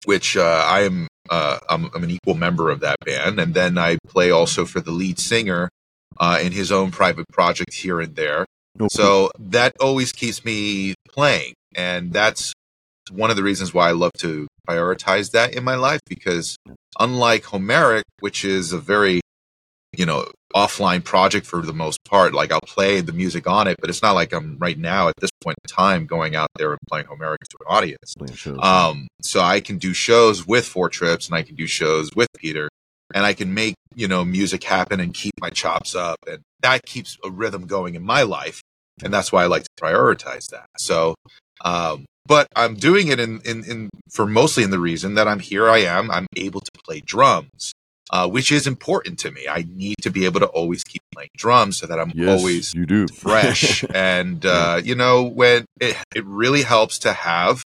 [0.04, 3.78] which uh, I am uh, I'm, I'm, an equal member of that band, and then
[3.78, 5.70] I play also for the lead singer
[6.18, 8.44] uh, in his own private project here and there.
[8.78, 12.52] Oh, so that always keeps me playing, and that's
[13.10, 16.56] one of the reasons why I love to prioritize that in my life because
[16.98, 19.20] unlike Homeric, which is a very
[19.98, 22.32] you know offline project for the most part.
[22.32, 25.14] Like I'll play the music on it, but it's not like I'm right now at
[25.20, 28.14] this point in time going out there and playing Homeric to an audience.
[28.60, 32.28] Um, so I can do shows with Four Trips and I can do shows with
[32.36, 32.68] Peter
[33.14, 36.18] and I can make, you know, music happen and keep my chops up.
[36.26, 38.62] And that keeps a rhythm going in my life.
[39.02, 40.66] And that's why I like to prioritize that.
[40.78, 41.16] So,
[41.64, 45.40] um, but I'm doing it in, in, in for mostly in the reason that I'm
[45.40, 45.68] here.
[45.68, 47.72] I am, I'm able to play drums
[48.10, 49.46] uh, which is important to me.
[49.48, 52.74] I need to be able to always keep playing drums so that I'm yes, always
[52.74, 53.08] you do.
[53.14, 53.84] fresh.
[53.94, 57.62] and, uh, you know, when it, it really helps to have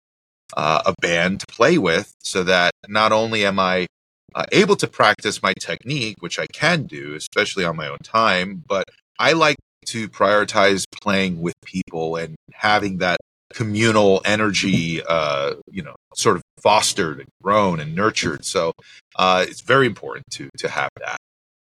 [0.55, 3.87] uh, a band to play with so that not only am I
[4.35, 8.63] uh, able to practice my technique, which I can do, especially on my own time,
[8.67, 8.85] but
[9.17, 13.17] I like to prioritize playing with people and having that
[13.53, 18.45] communal energy, uh, you know, sort of fostered and grown and nurtured.
[18.45, 18.73] So
[19.15, 21.17] uh, it's very important to to have that.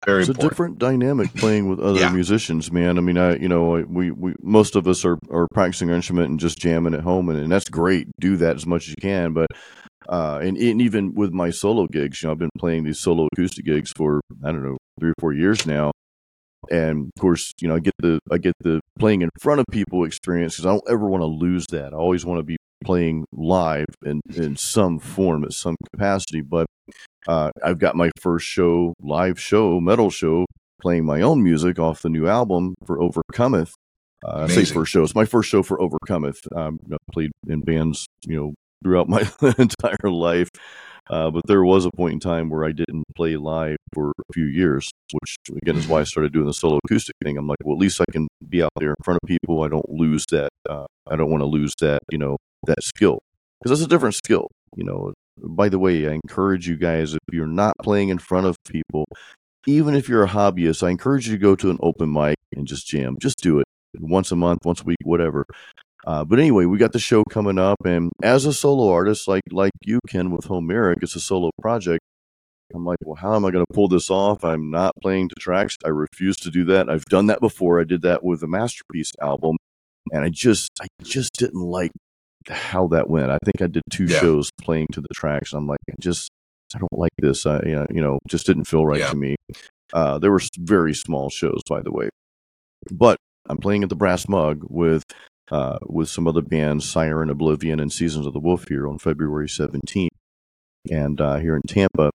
[0.06, 0.46] Very it's important.
[0.46, 2.10] a different dynamic playing with other yeah.
[2.10, 2.98] musicians, man.
[2.98, 6.30] I mean, I you know we, we most of us are, are practicing our instrument
[6.30, 8.08] and just jamming at home, and, and that's great.
[8.20, 9.48] Do that as much as you can, but
[10.08, 13.28] uh, and, and even with my solo gigs, you know, I've been playing these solo
[13.32, 15.90] acoustic gigs for I don't know three or four years now,
[16.71, 19.66] and of course, you know, I get the I get the playing in front of
[19.71, 21.92] people experience because I don't ever want to lose that.
[21.92, 26.40] I always want to be playing live in in some form at some capacity.
[26.40, 26.66] But
[27.27, 30.47] uh, I've got my first show, live show, metal show,
[30.81, 33.75] playing my own music off the new album for Overcometh.
[34.25, 35.05] Uh, I say first show.
[35.05, 36.40] It's my first show for Overcometh.
[36.55, 39.21] Um, I played in bands, you know, throughout my
[39.59, 40.49] entire life.
[41.11, 44.33] Uh, but there was a point in time where I didn't play live for a
[44.33, 47.38] few years, which again is why I started doing the solo acoustic thing.
[47.38, 49.62] I'm like, well, at least I can be out there in front of people.
[49.62, 50.51] I don't lose that.
[50.68, 53.21] Uh, I don't want to lose that, you know, that skill
[53.61, 54.49] because that's a different skill.
[54.77, 58.47] You know, by the way, I encourage you guys if you're not playing in front
[58.47, 59.07] of people,
[59.66, 62.66] even if you're a hobbyist, I encourage you to go to an open mic and
[62.66, 63.16] just jam.
[63.21, 63.66] Just do it
[63.99, 65.47] once a month, once a week, whatever.
[66.06, 69.42] Uh, but anyway, we got the show coming up, and as a solo artist, like
[69.50, 72.00] like you can with Homeric, it's a solo project.
[72.74, 74.44] I'm like, well, how am I going to pull this off?
[74.44, 75.76] I'm not playing to tracks.
[75.84, 76.90] I refuse to do that.
[76.90, 77.80] I've done that before.
[77.80, 79.56] I did that with the Masterpiece album.
[80.12, 81.90] and I just I just didn't like
[82.48, 83.30] how that went.
[83.30, 84.20] I think I did two Yeah.
[84.20, 85.52] shows playing to the tracks.
[85.52, 86.28] I'm like, I just
[86.74, 87.44] I don't like this.
[87.46, 89.11] I you know, just didn't feel right Yeah.
[89.11, 89.37] to me.
[89.92, 92.08] Uh, there were very small shows, by the way,
[92.90, 93.16] but
[93.48, 95.02] I'm playing at the Brass Mug with
[95.50, 99.48] uh, with some other bands, Siren, Oblivion, and Seasons of the Wolf here on February
[99.48, 100.08] 17th,
[100.90, 102.11] and uh, here in Tampa.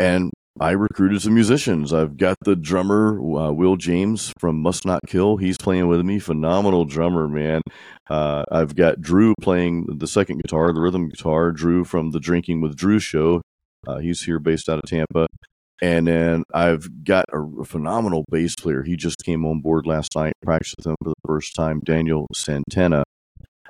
[0.00, 1.92] And I recruited some musicians.
[1.92, 5.36] I've got the drummer uh, Will James from Must Not Kill.
[5.36, 6.18] He's playing with me.
[6.18, 7.62] Phenomenal drummer, man.
[8.10, 11.52] Uh, I've got Drew playing the second guitar, the rhythm guitar.
[11.52, 13.40] Drew from the Drinking with Drew show.
[13.86, 15.28] Uh, he's here based out of Tampa.
[15.80, 18.82] And then I've got a phenomenal bass player.
[18.82, 22.26] He just came on board last night, practiced with him for the first time, Daniel
[22.34, 23.04] Santana.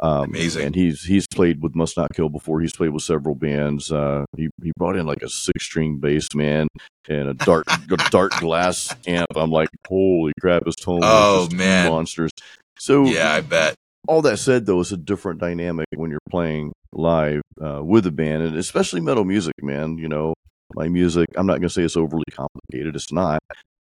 [0.01, 0.67] Um, Amazing.
[0.67, 2.61] And he's he's played with Must Not Kill before.
[2.61, 3.91] He's played with several bands.
[3.91, 6.69] Uh, he he brought in like a six string bass man
[7.09, 9.27] and a dark Darkglass amp.
[9.37, 10.65] I'm like, holy crap!
[10.67, 11.91] His tone Oh, man.
[11.91, 12.31] monsters.
[12.79, 13.75] So Yeah, I bet.
[14.07, 18.13] all that said, though, it's a different dynamic when you're playing live uh, with a
[18.13, 19.99] band, and especially metal music, man.
[19.99, 20.35] You know,
[20.75, 23.41] my music, I'm not going to say it's overly complicated, it's not.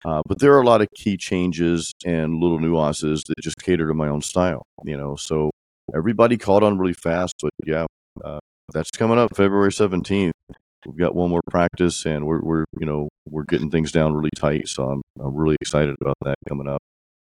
[0.04, 3.86] Uh, but there are a lot of key changes and little nuances that just cater
[3.86, 5.14] to my own style, you know.
[5.14, 5.50] So
[5.94, 7.86] everybody caught on really fast, but yeah,
[8.24, 8.40] uh,
[8.72, 10.32] that's coming up February 17th.
[10.86, 14.30] We've got one more practice, and we're, we're you know we're getting things down really
[14.36, 14.66] tight.
[14.66, 16.82] So I'm I'm really excited about that coming up.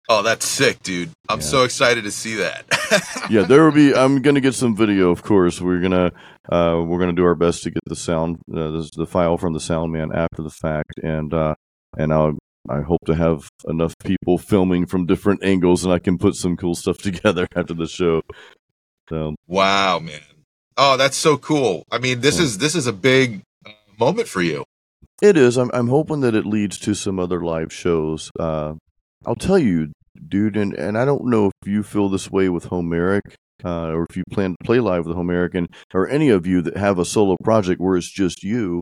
[0.10, 1.12] Oh, that's sick, dude.
[1.30, 1.46] I'm Yeah.
[1.46, 2.66] so excited to see that.
[3.30, 3.96] yeah, there will be.
[3.96, 5.62] I'm gonna get some video, of course.
[5.62, 6.12] We're gonna
[6.52, 9.54] uh, we're gonna do our best to get the sound, uh, the, the file from
[9.54, 11.56] the sound man after the fact, and uh,
[11.98, 12.32] and I
[12.70, 16.58] I hope to have enough people filming from different angles, and I can put some
[16.58, 18.22] cool stuff together after the show.
[19.10, 20.20] So wow, man.
[20.76, 21.84] Oh, that's so cool.
[21.92, 22.44] I mean, this Yeah.
[22.46, 24.66] is this is a big uh, moment for you.
[25.22, 25.56] it is.
[25.58, 28.30] I'm I'm hoping that it leads to some other live shows.
[28.38, 28.74] Uh,
[29.26, 29.92] I'll tell you,
[30.28, 33.36] dude, and and I don't know if you feel this way with Homeric.
[33.64, 36.76] Uh, or if you plan to play live with Homerican, or any of you that
[36.76, 38.82] have a solo project where it's just you,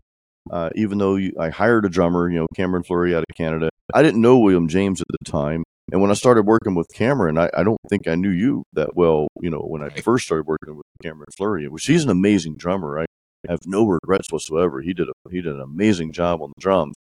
[0.50, 3.68] uh, even though you, I hired a drummer, you know, Cameron Fleury out of Canada.
[3.94, 5.62] I didn't know William James at the time.
[5.92, 8.96] And when I started working with Cameron, I, I don't think I knew you that
[8.96, 12.56] well, you know, when I first started working with Cameron Fleury, which he's an amazing
[12.56, 12.98] drummer.
[12.98, 13.06] I
[13.48, 14.80] have no regrets whatsoever.
[14.80, 16.94] He did a, he did an amazing job on the drums.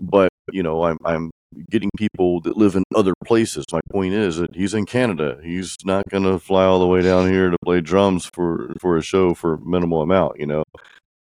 [0.00, 1.29] But, you know, I'm I'm
[1.70, 3.64] getting people that live in other places.
[3.72, 5.38] My point is that he's in Canada.
[5.42, 8.96] He's not going to fly all the way down here to play drums for for
[8.96, 10.64] a show for minimal amount, you know.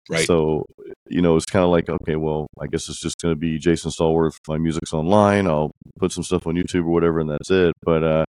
[0.09, 0.25] Right.
[0.25, 0.65] So,
[1.07, 3.59] you know, it's kind of like, okay, well, I guess it's just going to be
[3.59, 4.37] Jason Stallworth.
[4.47, 5.45] My music's online.
[5.45, 7.73] I'll put some stuff on YouTube or whatever, and that's it.
[7.83, 8.25] But uh,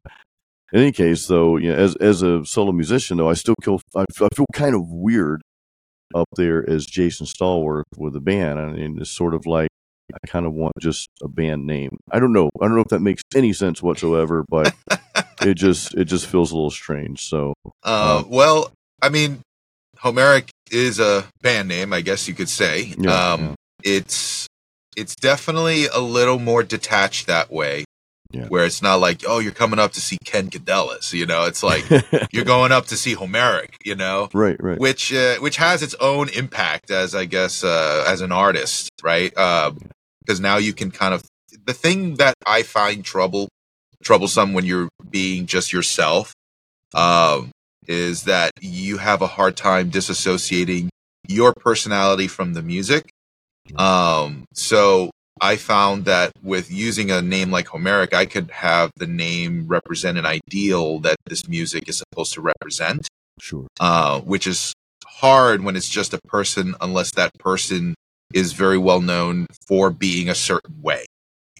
[0.73, 3.79] in any case, though, you know, as as a solo musician, though, I still feel
[3.95, 5.41] I, I feel kind of weird
[6.13, 8.59] up there as Jason Stallworth with a band.
[8.59, 9.69] I mean, it's sort of like
[10.13, 11.97] I kind of want just a band name.
[12.11, 12.49] I don't know.
[12.61, 14.73] I don't know if that makes any sense whatsoever, but
[15.41, 17.21] it just it just feels a little strange.
[17.27, 19.41] So Uh, well, I mean,
[19.99, 22.93] Homeric is a band name, I guess you could say.
[22.97, 23.55] Yeah, um, yeah.
[23.83, 24.47] It's
[24.97, 27.85] it's definitely a little more detached that way,
[28.31, 28.47] Yeah.
[28.47, 31.13] where it's not like, oh, you're coming up to see Ken Cadellas.
[31.13, 31.85] You know, it's like
[32.33, 33.77] you're going up to see Homeric.
[33.85, 34.77] You know, right, right.
[34.79, 39.31] which uh, which has its own impact as I guess uh, as an artist, right?
[40.21, 41.23] Because now you can kind of
[41.65, 43.49] the thing that I find trouble
[44.03, 46.33] troublesome when you're being just yourself
[46.93, 47.51] um,
[47.87, 50.89] is that you have a hard time disassociating
[51.27, 53.09] your personality from the music.
[53.75, 59.07] Um, so I found that with using a name like Homeric, I could have the
[59.07, 63.07] name represent an ideal that this music is supposed to represent
[63.39, 63.67] Sure.
[63.79, 64.73] uh, which is
[65.05, 67.95] hard when it's just a person unless that person
[68.33, 71.05] is very well known for being a certain way.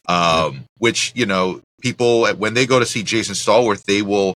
[0.08, 4.34] Um, which, you know, people, when they go to see Jason Stallworth, they will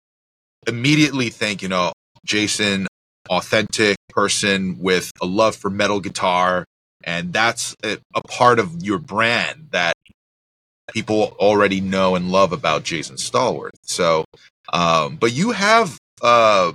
[0.68, 1.94] immediately think, you know,
[2.26, 2.88] Jason,
[3.30, 6.66] authentic person with a love for metal guitar.
[7.04, 9.94] And that's a, a part of your brand that
[10.92, 13.72] people already know and love about Jason Stallworth.
[13.84, 14.26] So,
[14.74, 16.74] um, but you have, uh,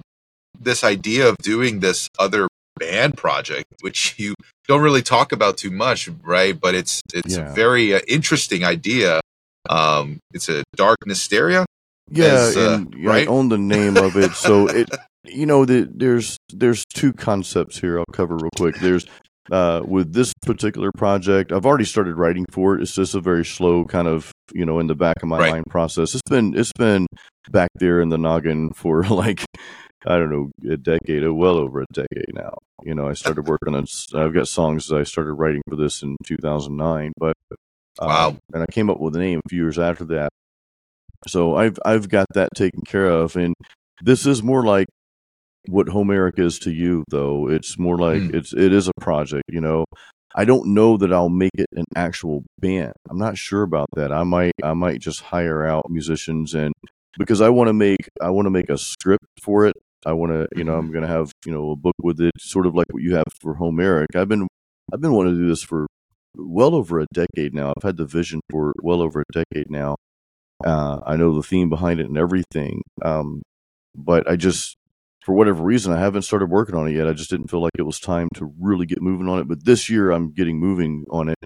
[0.58, 2.48] this idea of doing this other
[2.78, 4.34] band project, which you
[4.68, 6.58] don't really talk about too much, right?
[6.58, 7.50] But it's it's Yeah.
[7.50, 9.20] a very uh, interesting idea.
[9.68, 11.64] Um, it's a Dark Hysteria.
[12.10, 13.28] Yeah, as, uh, and yeah, right?
[13.28, 14.32] I own the name of it.
[14.32, 14.88] So it,
[15.24, 17.98] you know, the, there's there's two concepts here.
[17.98, 18.76] I'll cover real quick.
[18.78, 19.06] There's
[19.50, 22.82] uh, with this particular project, I've already started writing for it.
[22.82, 25.52] It's just a very slow kind of, you know, in the back of my Right.
[25.52, 26.14] mind process.
[26.14, 27.06] It's been it's been
[27.50, 29.44] back there in the noggin for like
[30.04, 32.54] I don't know a decade, uh, well over a decade now.
[32.82, 33.86] You know, I started working on.
[34.14, 37.34] I've got songs that I started writing for this in 2009, but
[37.98, 38.36] um, Wow.
[38.52, 40.28] and I came up with a name a few years after that.
[41.26, 43.54] So I've I've got that taken care of, and
[44.02, 44.86] this is more like
[45.68, 47.48] what Homeric is to you, though.
[47.48, 48.34] It's more like Mm.
[48.34, 49.44] it's it is a project.
[49.48, 49.86] You know,
[50.34, 52.92] I don't know that I'll make it an actual band.
[53.10, 54.12] I'm not sure about that.
[54.12, 56.72] I might I might just hire out musicians and
[57.18, 59.74] because I want to make I want to make a script for it.
[60.06, 60.74] I want to you know.
[60.74, 63.16] I'm going to have you know a book with it, sort of like what you
[63.16, 64.14] have for Homeric.
[64.14, 64.46] I've been
[64.92, 65.86] I've been wanting to do this for
[66.36, 67.72] well over a decade now.
[67.76, 69.96] I've had the vision for well over a decade now.
[70.64, 72.82] Uh, I know the theme behind it and everything.
[73.02, 73.42] Um,
[73.94, 74.76] but I just,
[75.24, 77.06] for whatever reason, I haven't started working on it yet.
[77.06, 79.48] I just didn't feel like it was time to really get moving on it.
[79.48, 81.38] But this year, I'm getting moving on it.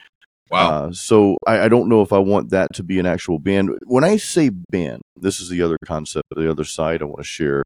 [0.50, 0.70] Wow.
[0.86, 3.70] Uh, so I, I don't know if I want that to be an actual band.
[3.86, 7.24] When I say band, this is the other concept, the other side I want to
[7.24, 7.62] share.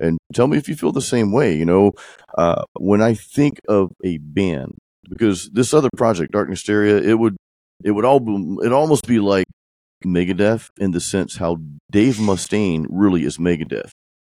[0.00, 1.54] And tell me if you feel the same way.
[1.54, 1.92] You know,
[2.36, 4.74] uh, when I think of a band,
[5.08, 7.36] because this other project, Dark Hysteria, it would
[7.84, 9.46] it would all be, it almost be like
[10.04, 11.58] Megadeth in the sense how
[11.90, 13.90] Dave Mustaine really is Megadeth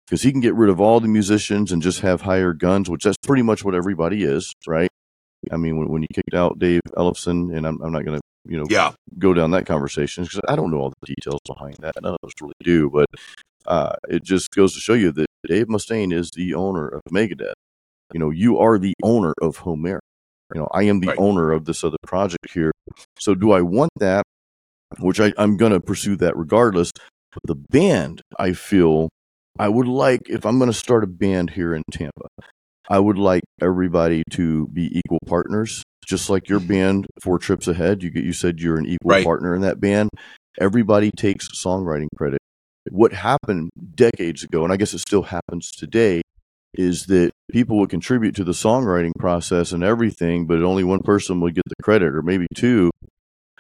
[0.07, 3.05] because he can get rid of all the musicians and just have higher guns, which
[3.05, 4.91] that's pretty much what everybody is, right?
[5.51, 8.23] I mean, when, when you kicked out Dave Ellefson, and I'm, I'm not going to,
[8.49, 8.93] you know, yeah.
[9.19, 11.95] go down that conversation because I don't know all the details behind that.
[12.01, 13.07] None of us really do, but
[13.67, 17.55] uh, it just goes to show you that Dave Mustaine is the owner of Megadeth.
[18.13, 20.01] You know, you are the owner of Homer.
[20.55, 21.19] You know, I am the Right.
[21.19, 22.73] owner of this other project here.
[23.19, 24.23] So, do I want that?
[24.99, 26.91] Which I, I'm going to pursue that regardless.
[27.33, 29.09] But the band, I feel
[29.59, 32.29] I would like, if I'm going to start a band here in Tampa,
[32.91, 38.03] I would like everybody to be equal partners, just like your band, Four Trips Ahead.
[38.03, 39.25] You get, you said you're an equal Right.
[39.25, 40.11] partner in that band.
[40.61, 42.39] Everybody takes songwriting credit.
[42.91, 46.23] What happened decades ago, and I guess it still happens today,
[46.75, 51.41] is that people would contribute to the songwriting process and everything, but only one person
[51.41, 52.91] would get the credit, or maybe two.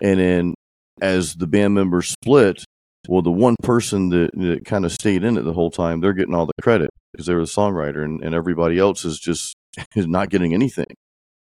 [0.01, 0.55] And then
[1.01, 2.64] as the band members split,
[3.09, 6.12] well, the one person that, that kind of stayed in it the whole time, they're
[6.12, 9.55] getting all the credit because they're the songwriter, and, and everybody else is just
[9.97, 10.87] is not getting anything.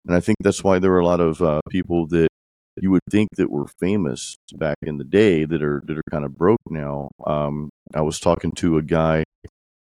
[0.07, 2.29] And I think that's why there are a lot of uh, people that
[2.81, 6.25] you would think that were famous back in the day that are that are kind
[6.25, 7.09] of broke now.
[7.25, 9.23] Um, I was talking to a guy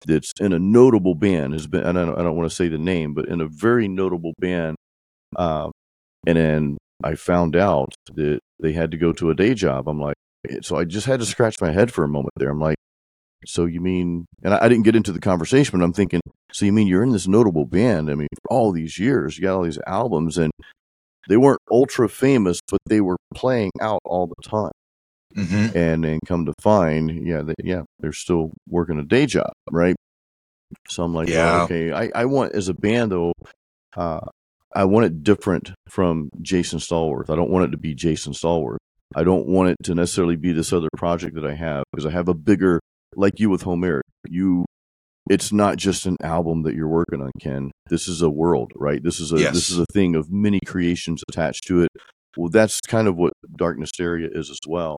[0.06, 2.78] that's in a notable band has been, I don't, I don't want to say the
[2.78, 4.76] name, but in a very notable band.
[5.36, 5.72] Um,
[6.26, 9.88] and then I found out that they had to go to a day job.
[9.88, 10.16] I'm like,
[10.62, 12.50] so I just had to scratch my head for a moment there.
[12.50, 12.76] I'm like,
[13.46, 16.20] so you mean, and I, I didn't get into the conversation, but I'm thinking,
[16.52, 18.10] so you mean you're in this notable band?
[18.10, 20.50] I mean, for all these years, you got all these albums, and
[21.28, 24.72] they weren't ultra famous, but they were playing out all the time.
[25.34, 29.52] hmm And then come to find, yeah, they, yeah, they're still working a day job,
[29.70, 29.94] right?
[30.88, 31.52] So I'm like, Yeah.
[31.52, 33.32] well, okay, I, I want as a band though,
[33.96, 34.20] uh,
[34.74, 37.30] I want it different from Jason Stallworth.
[37.30, 38.78] I don't want it to be Jason Stallworth.
[39.14, 42.10] I don't want it to necessarily be this other project that I have because I
[42.10, 42.80] have a bigger,
[43.16, 44.04] like you with Homeric.
[44.28, 44.66] You,
[45.28, 47.70] it's not just an album that you're working on, Ken.
[47.88, 49.02] This is a world, right?
[49.02, 49.54] This is a Yes.
[49.54, 51.88] this is a thing of many creations attached to it.
[52.36, 54.96] Well, that's kind of what Dark Hysteria is as well.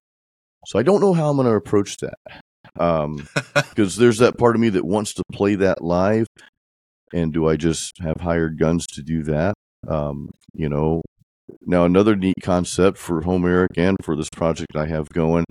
[0.67, 2.15] So I don't know how I'm going to approach that.
[2.79, 6.27] Um, because there's that part of me that wants to play that live
[7.13, 9.53] and do i just have hired guns to do that
[9.87, 11.01] um, you know
[11.65, 15.43] now another neat concept for homeric and for this project i have going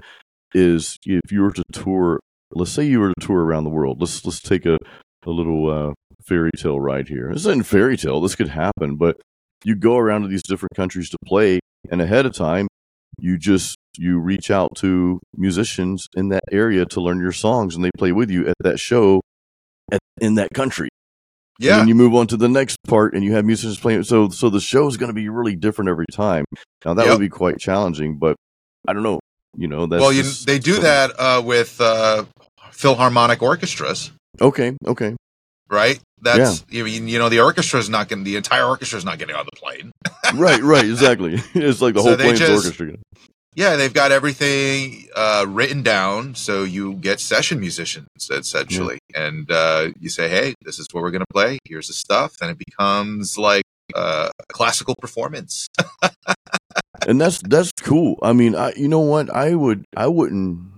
[0.55, 2.21] is if you were to tour
[2.53, 4.01] let's say you were to tour around the world.
[4.01, 4.79] Let's let's take a,
[5.27, 5.93] a little uh,
[6.25, 7.31] fairy tale ride here.
[7.33, 8.21] This isn't fairy tale.
[8.21, 9.21] This could happen but
[9.65, 12.67] you go around to these different countries to play and ahead of time
[13.19, 17.85] you just you reach out to musicians in that area to learn your songs and
[17.85, 19.21] they play with you at that show
[19.93, 20.89] at, in that country.
[21.59, 21.77] And Yeah.
[21.79, 24.05] then you move on to the next part and you have musicians playing.
[24.05, 26.45] So so the show is going to be really different every time.
[26.87, 27.13] Now that Yep.
[27.15, 28.37] would be quite challenging but
[28.89, 29.21] i don't know
[29.57, 32.25] you know that's well, you, just they do that uh, with uh,
[32.73, 35.17] Philharmonic orchestras, okay okay
[35.71, 36.01] right?
[36.23, 39.47] That's you mean you know the orchestra's not getting the entire orchestra's not getting on
[39.47, 39.93] the plane.
[40.35, 42.97] right right exactly it's like the whole plane's just- orchestra
[43.57, 49.91] Yeah, they've got everything uh, written down, so you get session musicians essentially, and uh,
[49.99, 51.59] you say, "Hey, this is what we're going to play.
[51.65, 55.67] Here's the stuff," and it becomes like uh, a classical performance.
[57.11, 60.71] and that's that's cool i mean i you know what i would i wouldn't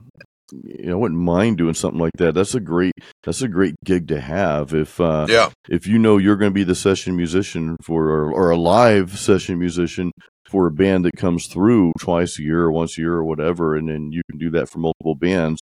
[0.53, 2.35] you know, I wouldn't mind doing something like that.
[2.35, 4.75] That's a great, that's a great gig to have.
[4.75, 8.33] If uh, yeah, if you know you're going to be the session musician for or,
[8.33, 10.13] or a live session musician
[10.45, 13.75] for a band that comes through twice a year or once a year or whatever
[13.75, 15.59] and then you can do that for multiple bands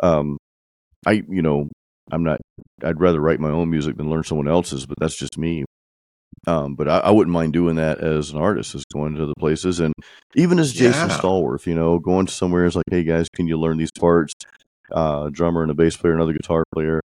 [0.00, 0.38] um
[1.04, 1.68] i you know
[2.12, 2.40] i'm not
[2.84, 5.64] i'd rather write my own music than learn someone else's but that's just me
[6.48, 9.34] um but i, I wouldn't mind doing that as an artist is going to the
[9.38, 9.92] places and
[10.34, 11.18] even as jason Yeah.
[11.18, 14.32] stallworth you know going to somewhere is like hey guys can you learn these parts
[14.90, 17.02] uh, drummer and a bass player, another guitar player.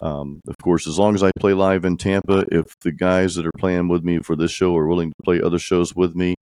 [0.00, 3.46] Um, of course, as long as I play live in Tampa, if the guys that
[3.46, 6.34] are playing with me for this show are willing to play other shows with me,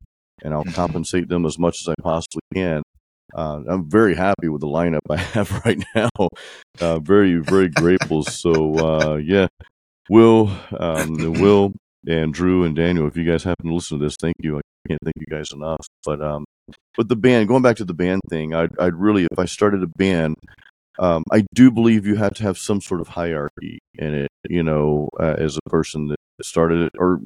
[0.43, 2.83] and I'll compensate them as much as I possibly can.
[3.35, 6.09] Uh, I'm very happy with the lineup I have right now.
[6.81, 8.23] Uh, very, very grateful.
[8.23, 9.49] So, uh, yeah,
[10.09, 11.75] Will, um, Will,
[12.07, 14.59] and Drew and Daniel, if you guys happen to listen to this, thank you.
[14.59, 15.87] I can't thank you guys enough.
[16.05, 16.45] But, um,
[16.97, 19.83] but the band, going back to the band thing, I'd, I'd really, if I started
[19.83, 20.37] a band,
[20.99, 24.63] um, I do believe you have to have some sort of hierarchy in it, you
[24.63, 27.21] know, uh, as a person that started it, or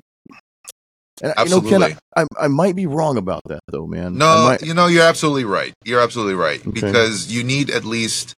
[1.22, 1.70] and absolutely.
[1.70, 4.16] you know, Ken, I, I, I, might be wrong about that though, man.
[4.16, 5.72] No, you know, you're absolutely right.
[5.84, 6.70] You're absolutely right okay.
[6.70, 8.34] because you need at least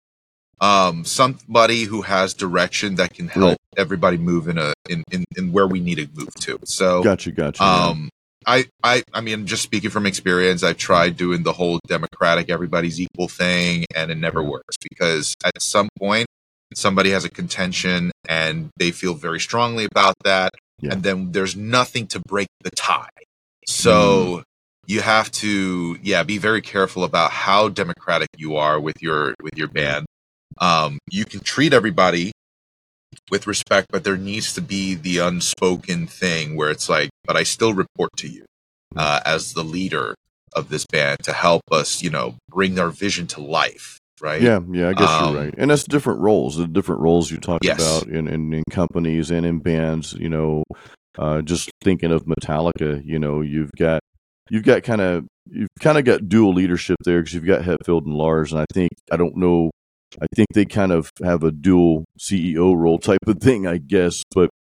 [0.65, 3.59] um, somebody who has direction that can help right.
[3.77, 6.59] everybody move in a in, in, in where we need to move to.
[6.65, 7.63] So, gotcha, gotcha.
[7.63, 8.09] Um,
[8.47, 13.01] I, I, I mean, just speaking from experience, I've tried doing the whole democratic, everybody's
[13.01, 16.27] equal thing, and it never works because at some point
[16.75, 20.93] somebody has a contention and they feel very strongly about that, yeah.
[20.93, 23.09] and then there's nothing to break the tie.
[23.67, 23.93] So
[24.39, 24.43] mm.
[24.87, 29.57] you have to, yeah, be very careful about how democratic you are with your with
[29.57, 30.07] your band.
[30.59, 32.33] Um, you can treat everybody
[33.31, 37.43] with respect, but there needs to be the unspoken thing where it's like, but I
[37.43, 38.45] still report to you
[38.97, 40.15] uh, as the leader
[40.55, 43.99] of this band to help us, you know, bring our vision to life.
[44.21, 44.41] Right.
[44.41, 44.61] Yeah.
[44.71, 44.91] Yeah.
[44.91, 45.55] I guess um, you're right.
[45.59, 47.81] And that's different roles, the different roles you talk yes.
[47.81, 50.63] about in, in, in, companies and in bands, you know,
[51.19, 54.01] uh, just thinking of Metallica, you know, you've got,
[54.51, 58.05] you've got kind of, you've kind of got dual leadership there because you've got Hetfield
[58.05, 58.53] and Lars.
[58.53, 59.71] And I think, I don't know
[60.21, 64.23] I think they kind of have a dual CEO role type of thing, I guess.
[64.35, 64.51] But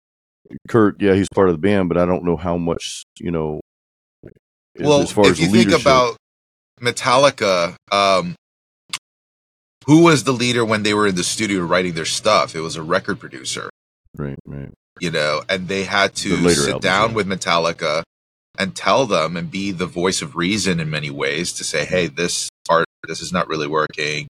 [0.68, 3.61] Kirk, yeah, he's part of the band, but I don't know how much, you know.
[4.78, 5.82] Well, as far if as you leadership.
[5.82, 6.16] think about
[6.80, 8.34] Metallica, um,
[9.86, 12.57] who was the leader when they were in the studio writing their stuff?
[12.57, 13.70] It was a record producer.
[14.16, 14.72] Right, right.
[15.01, 17.16] You know, and they had to the sit albums, down yeah.
[17.16, 18.03] with Metallica
[18.59, 22.07] and tell them and be the voice of reason in many ways to say, hey,
[22.07, 24.28] this part, this is not really working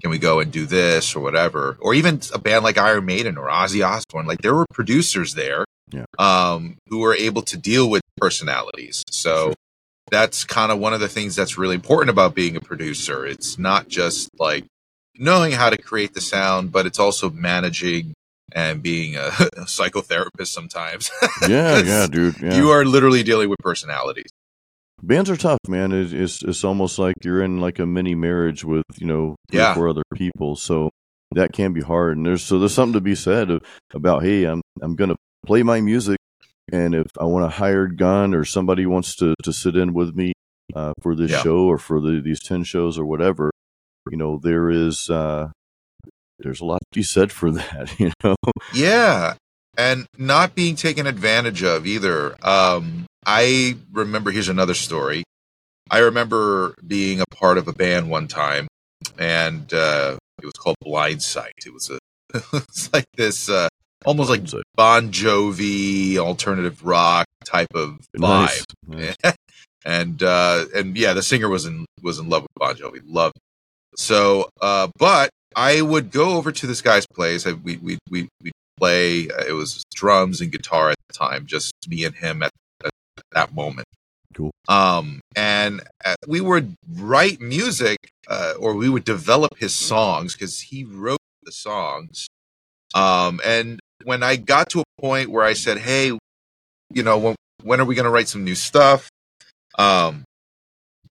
[0.00, 1.76] can we go and do this or whatever?
[1.80, 5.64] Or even a band like Iron Maiden or Ozzy Osbourne, like there were producers there
[5.90, 6.04] yeah.
[6.18, 9.02] um, who were able to deal with personalities.
[9.10, 9.54] So sure.
[10.10, 13.26] that's kind of one of the things that's really important about being a producer.
[13.26, 14.64] It's not just like
[15.18, 18.12] knowing how to create the sound, but it's also managing
[18.52, 19.30] and being a, a
[19.64, 21.10] psychotherapist sometimes.
[21.48, 22.40] yeah, yeah, dude.
[22.40, 22.54] Yeah.
[22.54, 24.30] You are literally dealing with personalities
[25.02, 25.92] bands are tough, man.
[25.92, 29.74] It's, it's, it's almost like you're in like a mini marriage with you know yeah.
[29.74, 30.56] four other people.
[30.56, 30.90] So
[31.32, 32.16] that can be hard.
[32.16, 33.50] And there's so there's something to be said
[33.92, 36.18] about hey, I'm I'm gonna play my music,
[36.72, 40.14] and if I want a hired gun or somebody wants to to sit in with
[40.14, 40.32] me
[40.74, 41.42] uh, for this yeah.
[41.42, 43.50] show or for the, these ten shows or whatever,
[44.10, 45.50] you know, there is uh,
[46.38, 47.98] there's a lot to be said for that.
[47.98, 48.36] You know.
[48.74, 49.34] Yeah,
[49.76, 52.36] and not being taken advantage of either.
[52.46, 55.24] Um, I remember here's another story.
[55.90, 58.68] I remember being a part of a band one time,
[59.18, 61.52] and uh, it was called Blind Sight.
[61.66, 61.98] It was a
[62.52, 63.68] it's like this uh,
[64.04, 64.44] almost like
[64.76, 68.20] Bon Jovi alternative rock type of vibe.
[68.20, 68.64] Nice.
[68.88, 69.34] Nice.
[69.84, 73.00] and uh, and yeah, the singer was in was in love with Bon Jovi.
[73.04, 73.36] Loved.
[73.36, 73.98] It.
[73.98, 77.44] So, uh, but I would go over to this guy's place.
[77.44, 79.22] We we we we play.
[79.48, 82.50] It was drums and guitar at the time, just me and him at
[83.32, 83.86] that moment.
[84.34, 84.50] Cool.
[84.68, 87.98] Um, and uh, we would write music,
[88.28, 92.28] uh, or we would develop his songs because he wrote the songs.
[92.94, 96.12] Um, and when I got to a point where I said, "Hey,
[96.92, 99.08] you know, when, when are we going to write some new stuff?"
[99.78, 100.24] Um,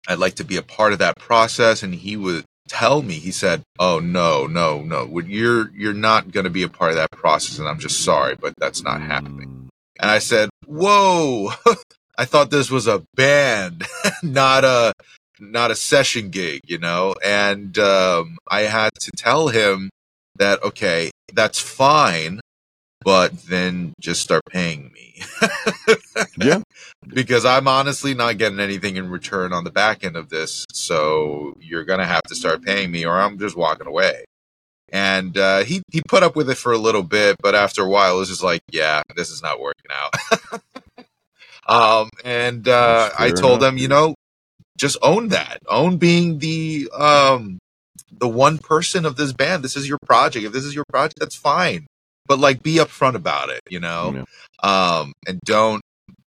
[0.07, 3.15] I'd like to be a part of that process, and he would tell me.
[3.15, 6.91] He said, "Oh no, no, no, Would you're you're not going to be a part
[6.91, 9.60] of that process, and I'm just sorry, but that's not happening."
[10.01, 11.51] And I said, "Whoa."
[12.17, 13.85] I thought this was a band,
[14.23, 14.93] not a
[15.39, 17.15] not a session gig, you know.
[17.23, 19.89] And um, I had to tell him
[20.35, 22.39] that okay, that's fine,
[23.03, 25.23] but then just start paying me.
[26.37, 26.61] yeah,
[27.07, 30.65] because I'm honestly not getting anything in return on the back end of this.
[30.73, 34.25] So you're gonna have to start paying me, or I'm just walking away.
[34.91, 37.89] And uh, he he put up with it for a little bit, but after a
[37.89, 40.61] while, it was just like, yeah, this is not working out.
[41.67, 43.61] Um, and uh, I told enough.
[43.61, 44.15] them, you know,
[44.77, 45.59] just own that.
[45.69, 47.59] Own being the um,
[48.11, 49.63] the one person of this band.
[49.63, 50.45] This is your project.
[50.45, 51.87] If this is your project, that's fine.
[52.27, 54.25] But like, be upfront about it, you know,
[54.63, 54.99] yeah.
[54.99, 55.81] um, and don't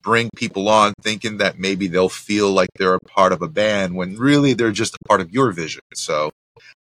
[0.02, 3.96] bring people on thinking that maybe they'll feel like they're a part of a band
[3.96, 5.82] when really they're just a part of your vision.
[5.94, 6.32] So,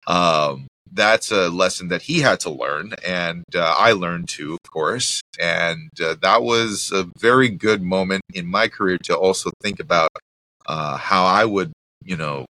[0.07, 4.71] um, that's a lesson that he had to learn, and uh, I learned too, of
[4.71, 5.21] course.
[5.39, 10.11] And uh, that was a very good moment in my career to also think about
[10.67, 11.73] uh, how I would,
[12.05, 12.47] you know,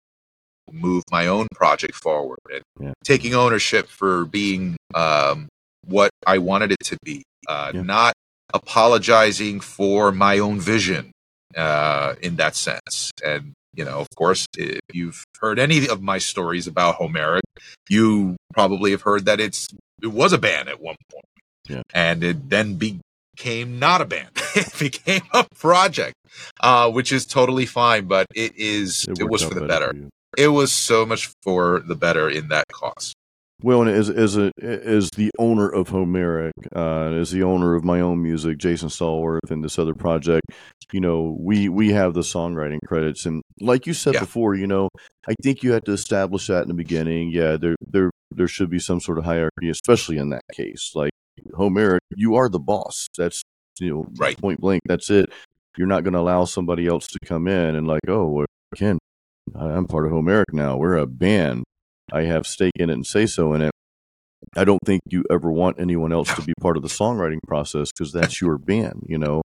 [0.72, 2.92] move my own project forward and yeah.
[3.04, 5.48] taking ownership for being um,
[5.84, 7.82] what I wanted it to be, uh, yeah.
[7.82, 8.14] not
[8.54, 11.12] apologizing for my own vision
[11.56, 13.10] uh, in that sense.
[13.24, 17.44] And you know, of course, if you've heard any of my stories about Homeric,
[17.88, 19.68] you probably have heard that it's
[20.02, 21.24] it was a band at one point,
[21.68, 21.82] yeah.
[21.92, 24.30] and it then became not a band.
[24.54, 26.14] it became a project,
[26.60, 28.06] uh, which is totally fine.
[28.06, 29.92] But it is it, it was for the better.
[29.92, 33.14] better it was so much for the better in that cause.
[33.60, 37.84] Well, and as as a as the owner of Homeric, uh, as the owner of
[37.84, 40.46] my own music, Jason Stallworth, and this other project,
[40.92, 44.20] you know, we we have the songwriting credits, and like you said yeah.
[44.20, 44.88] before, you know,
[45.28, 47.30] I think you had to establish that in the beginning.
[47.32, 50.92] Yeah, there there there should be some sort of hierarchy, especially in that case.
[50.94, 51.10] Like
[51.56, 53.08] Homeric, you are the boss.
[53.16, 53.42] That's
[53.80, 54.38] you know, right.
[54.38, 54.82] point blank.
[54.86, 55.32] That's it.
[55.76, 58.98] You're not going to allow somebody else to come in and like, oh, well, Ken,
[59.54, 60.76] I'm part of Homeric now.
[60.76, 61.64] We're a band.
[62.12, 63.72] I have stake in it and say so in it.
[64.56, 67.90] I don't think you ever want anyone else to be part of the songwriting process
[67.92, 69.42] because that's your band, you know.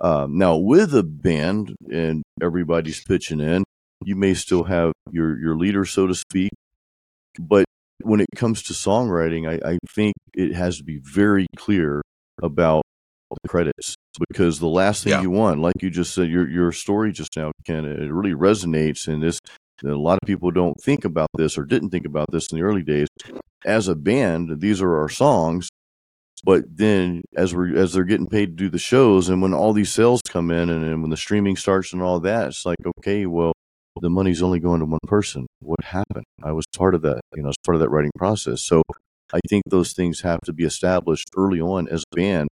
[0.00, 3.64] Um, now, with a band and everybody's pitching in,
[4.04, 6.50] you may still have your your leader, so to speak.
[7.38, 7.64] But
[8.02, 12.02] when it comes to songwriting, I, I think it has to be very clear
[12.42, 12.82] about
[13.42, 13.96] the credits
[14.28, 15.22] because the last thing yeah.
[15.22, 19.08] you want, like you just said, your your story just now, Ken, it really resonates,
[19.08, 19.40] and this
[19.82, 22.64] a lot of people don't think about this or didn't think about this in the
[22.64, 23.08] early days.
[23.64, 25.68] As a band, these are our songs,
[26.44, 29.72] but then as we're as they're getting paid to do the shows, and when all
[29.72, 32.76] these sales come in, and, and when the streaming starts and all that, it's like
[32.98, 33.52] okay, well,
[34.00, 35.46] the money's only going to one person.
[35.60, 36.24] What happened?
[36.42, 38.62] I was part of that, you know, as part of that writing process.
[38.62, 38.82] So
[39.32, 42.48] I think those things have to be established early on as a band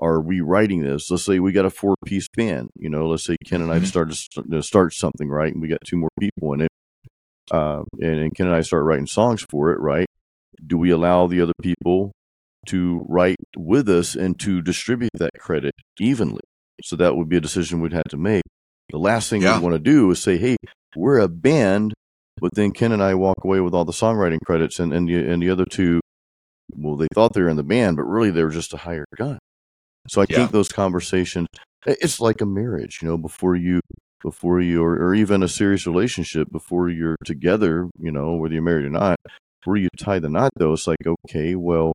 [0.00, 1.10] are we writing this?
[1.10, 2.70] Let's say we got a four piece band.
[2.76, 3.84] You know, let's say Ken and I mm-hmm.
[3.84, 4.18] started
[4.50, 5.52] to start something, right?
[5.52, 6.70] And we got two more people in it.
[7.50, 10.06] Uh, and, and Ken and I start writing songs for it, right?
[10.64, 12.12] Do we allow the other people
[12.66, 16.42] to write with us and to distribute that credit evenly?
[16.82, 18.42] So that would be a decision we'd have to make.
[18.90, 19.58] The last thing yeah.
[19.58, 20.56] we want to do is say, hey,
[20.96, 21.94] we're a band,
[22.40, 25.30] but then Ken and I walk away with all the songwriting credits and, and, the,
[25.30, 26.00] and the other two,
[26.74, 29.06] well, they thought they were in the band, but really they were just a hired
[29.16, 29.38] gun.
[30.08, 30.36] So I yeah.
[30.36, 31.48] think those conversations,
[31.86, 33.80] it's like a marriage, you know, before you,
[34.22, 38.62] before you, or, or even a serious relationship, before you're together, you know, whether you're
[38.62, 39.16] married or not,
[39.60, 41.92] before you tie the knot, though, it's like, okay, well,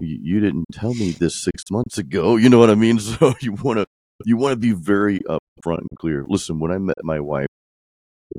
[0.00, 2.36] you, you didn't tell me this six months ago.
[2.40, 2.98] You know what I mean?
[2.98, 3.86] So you want to,
[4.24, 6.24] you want to be very upfront and clear.
[6.28, 7.48] Listen, when I met my wife,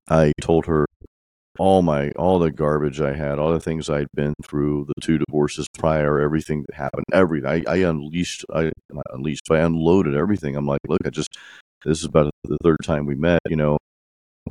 [0.10, 0.86] I told her
[1.60, 5.18] all my all the garbage I had, all the things I'd been through, the two
[5.18, 7.66] divorces prior, everything that happened, everything.
[7.68, 8.72] I, I unleashed, I
[9.12, 10.56] unleashed, I unloaded everything.
[10.56, 11.38] I'm like, look, I just
[11.86, 13.78] this is about the third time we met, you know,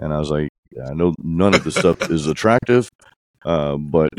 [0.01, 0.49] and I was like,
[0.87, 2.91] I know none of this stuff is attractive,
[3.45, 4.11] uh, but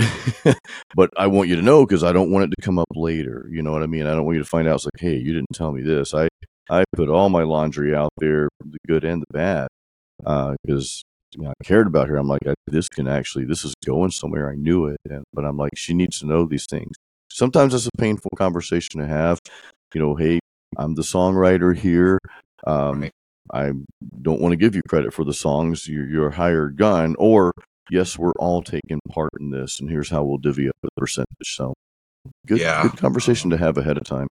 [0.95, 3.47] but I want you to know because I don't want it to come up later.
[3.51, 4.07] You know what I mean?
[4.07, 4.75] I don't want you to find out.
[4.75, 6.13] It's like, hey, you didn't tell me this.
[6.13, 6.27] I
[6.69, 9.67] I put all my laundry out there, the good and the bad,
[10.63, 12.17] because uh, you know, I cared about her.
[12.17, 14.49] I'm like, this can actually, this is going somewhere.
[14.49, 16.95] I knew it, and, but I'm like, she needs to know these things.
[17.29, 19.39] Sometimes it's a painful conversation to have.
[19.93, 20.39] You know, hey,
[20.77, 22.19] I'm the songwriter here.
[22.65, 23.11] Um, right.
[23.53, 23.71] I
[24.21, 25.87] don't want to give you credit for the songs.
[25.87, 27.51] You're, you're a hired gun, or
[27.89, 31.27] yes, we're all taking part in this, and here's how we'll divvy up the percentage.
[31.43, 31.73] So,
[32.45, 32.83] good, yeah.
[32.83, 34.27] good conversation to have ahead of time.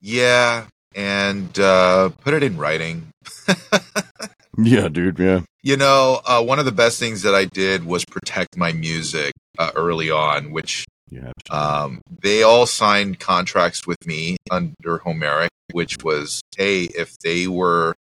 [0.00, 3.08] Yeah, and uh, put it in writing.
[4.58, 5.18] Yeah, dude.
[5.18, 5.40] Yeah.
[5.62, 9.32] You know, uh, one of the best things that I did was protect my music
[9.58, 16.02] uh, early on, which yeah, um, they all signed contracts with me under Homeric, which
[16.02, 17.94] was, hey, if they were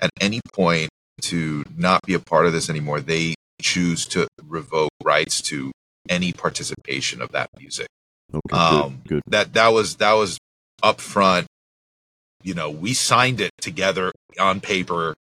[0.00, 0.90] at any point
[1.22, 5.72] to not be a part of this anymore, they choose to revoke rights to
[6.08, 7.86] any participation of that music.
[8.34, 9.22] Okay, um, good, good.
[9.28, 10.38] That that was that was
[10.82, 11.46] upfront.
[12.42, 15.14] You know, we signed it together on paper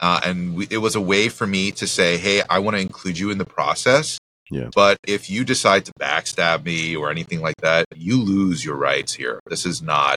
[0.00, 2.80] uh, and we, it was a way for me to say, hey, I want to
[2.80, 4.18] include you in the process.
[4.50, 4.70] Yeah.
[4.74, 9.12] But if you decide to backstab me or anything like that, you lose your rights
[9.12, 9.40] here.
[9.46, 10.16] This is not,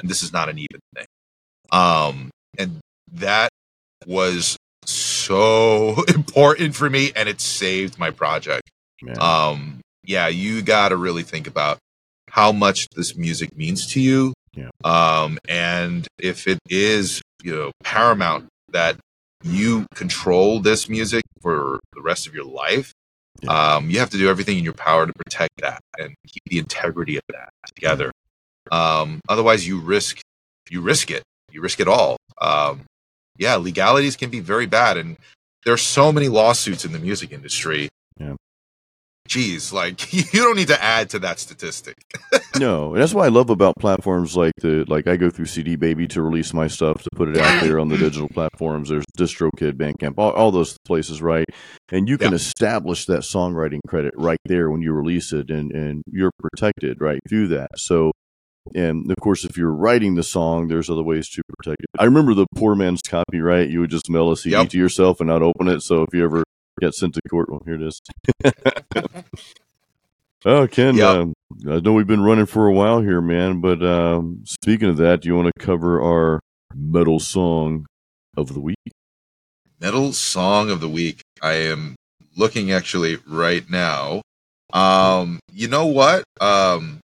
[0.00, 1.06] and this is not an even thing.
[1.70, 2.78] Um, and
[3.12, 3.50] that
[4.06, 8.70] was so important for me, and it saved my project.
[9.02, 9.20] Man.
[9.20, 11.78] Um, yeah, you got to really think about
[12.30, 14.32] how much this music means to you.
[14.54, 14.70] Yeah.
[14.84, 18.96] Um, and if it is, you know, paramount that
[19.42, 22.92] you control this music for the rest of your life,
[23.42, 23.74] Yeah.
[23.76, 26.58] Um, you have to do everything in your power to protect that and keep the
[26.58, 28.10] integrity of that together.
[28.72, 30.20] Um, otherwise, you risk
[30.70, 31.22] you risk it.
[31.52, 32.16] You risk it all.
[32.40, 32.82] Um,
[33.38, 35.16] yeah, legalities can be very bad, and
[35.64, 37.88] there's so many lawsuits in the music industry.
[39.28, 39.42] Yeah.
[39.42, 41.96] Geez, like you don't need to add to that statistic.
[42.58, 45.76] no, and that's what I love about platforms like the like I go through CD
[45.76, 48.88] Baby to release my stuff to put it out there on the digital platforms.
[48.88, 51.46] There's DistroKid, Bandcamp, all, all those places, right?
[51.90, 56.02] And you can establish that songwriting credit right there when you release it, and and
[56.10, 57.68] you're protected right through that.
[57.76, 58.12] So
[58.74, 61.88] and of course, if you're writing the song, there's other ways to protect it.
[61.98, 63.70] I remember the poor man's copyright.
[63.70, 64.68] You would just mail a CD yep.
[64.70, 65.80] to yourself and not open it.
[65.80, 66.44] So if you ever
[66.80, 68.00] get sent to court, well, here it is.
[70.44, 71.08] oh, Ken, yep.
[71.08, 71.26] uh,
[71.70, 73.60] I know we've been running for a while here, man.
[73.60, 76.40] But um, speaking of that, do you want to cover our
[76.74, 77.86] metal song
[78.36, 78.76] of the week?
[79.80, 81.22] Metal song of the week.
[81.42, 81.96] I am
[82.36, 84.22] looking actually right now.
[84.72, 86.24] Um, you know what?
[86.40, 87.00] Um,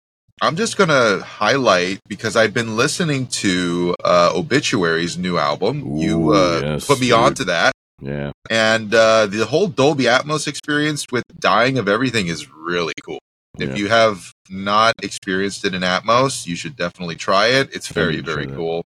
[0.42, 5.82] I'm just gonna highlight because I've been listening to uh, Obituary's new album.
[5.86, 7.16] Ooh, you uh, yes, put me dude.
[7.16, 7.72] onto that.
[8.00, 8.32] Yeah.
[8.48, 13.18] And uh, the whole Dolby Atmos experience with Dying of Everything is really cool.
[13.58, 13.76] If yeah.
[13.76, 17.74] you have not experienced it in Atmos, you should definitely try it.
[17.74, 18.82] It's very, very cool.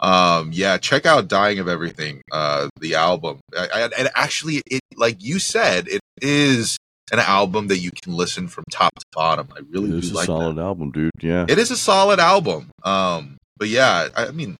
[0.00, 3.40] Um, yeah, check out Dying of Everything, uh, the album.
[3.56, 6.76] I, I, and actually, it like you said, it is
[7.12, 9.48] an album that you can listen from top to bottom.
[9.56, 10.62] I really it is do a like solid that.
[10.62, 11.10] album, dude.
[11.20, 12.70] Yeah, it is a solid album.
[12.82, 14.56] Um, but yeah, I, I mean,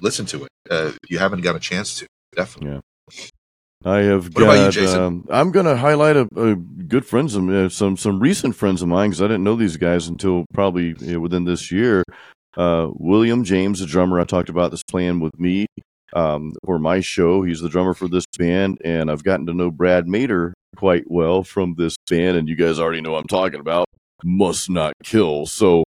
[0.00, 2.06] listen to it uh, if you haven't got a chance to.
[2.34, 2.72] Definitely.
[2.72, 2.80] Yeah.
[3.84, 4.76] I have what got.
[4.76, 8.56] You, um, I'm going to highlight a, a, good friends of uh, some some recent
[8.56, 11.70] friends of mine because I didn't know these guys until probably you know, within this
[11.70, 12.02] year.
[12.56, 15.66] Uh, William James, the drummer I talked about, this playing with me
[16.14, 17.42] um, for my show.
[17.42, 21.42] He's the drummer for this band, and I've gotten to know Brad Mater quite well
[21.42, 23.86] from this band, and you guys already know I'm talking about.
[24.24, 25.44] Must Not Kill.
[25.44, 25.84] So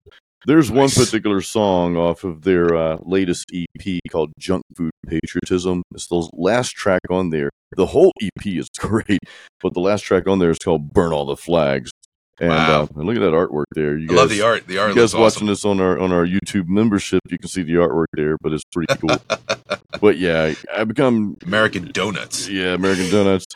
[0.48, 5.84] there's one particular song off of their uh, latest EP called Junk Food Patriotism.
[5.94, 7.50] It's the last track on there.
[7.76, 9.20] The whole EP is great,
[9.62, 11.92] but the last track on there is called Burn All the Flags.
[12.40, 12.84] And, wow.
[12.84, 13.98] uh, and look at that artwork there.
[13.98, 14.68] You guys, love the art.
[14.68, 14.90] The art.
[14.90, 15.48] You guys watching awesome.
[15.48, 18.64] this on our on our YouTube membership, you can see the artwork there, but it's
[18.72, 19.18] pretty cool.
[20.00, 22.48] but yeah, I become American Donuts.
[22.48, 23.48] Yeah, American Donuts.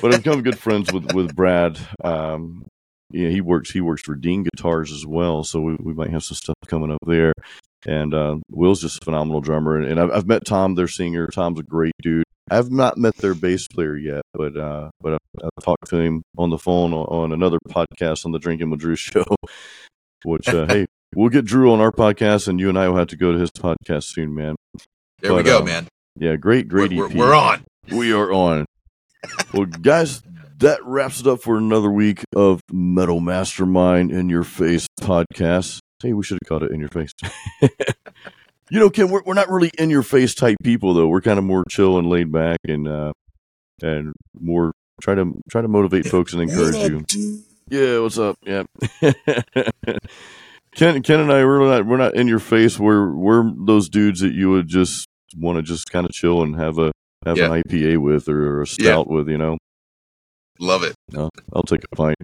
[0.00, 1.78] But I've become good friends with with Brad.
[2.02, 2.64] Um,
[3.10, 6.24] yeah, he works he works for Dean Guitars as well, so we, we might have
[6.24, 7.32] some stuff coming up there.
[7.86, 11.26] And uh, Will's just a phenomenal drummer, and, and I've, I've met Tom, their singer.
[11.28, 12.24] Tom's a great dude.
[12.50, 16.22] I've not met their bass player yet, but uh, but I've, I've, talked to him
[16.36, 19.24] on the phone on another podcast on the Drinking with Drew show.
[20.24, 23.08] Which uh, hey, we'll get Drew on our podcast, and you and I will have
[23.08, 24.56] to go to his podcast soon, man.
[25.20, 25.88] There but, we go, uh, man.
[26.18, 27.08] Yeah, great, great we're.
[27.08, 27.64] We're on.
[27.90, 28.66] We are on.
[29.54, 30.22] well, guys,
[30.60, 35.80] that wraps it up for another week of Metal Mastermind in Your Face podcast.
[36.02, 37.12] Hey, we should have caught it in your face.
[38.72, 41.08] You know, Ken, we're, we're not really in your face type people though.
[41.08, 43.12] We're kind of more chill and laid back and uh
[43.82, 44.70] and more
[45.02, 47.42] try to try to motivate folks and encourage you.
[47.68, 48.36] Yeah, what's up?
[48.46, 48.62] Yeah.
[50.76, 52.78] Ken Ken and I we're not we're not in your face.
[52.78, 56.54] We're we're those dudes that you would just want to just kind of chill and
[56.54, 56.92] have a
[57.26, 57.52] have yeah.
[57.52, 59.16] an IPA with or, or a stout yeah.
[59.16, 59.58] with, you know.
[60.60, 60.94] Love it.
[61.10, 62.16] No, I'll take a pint.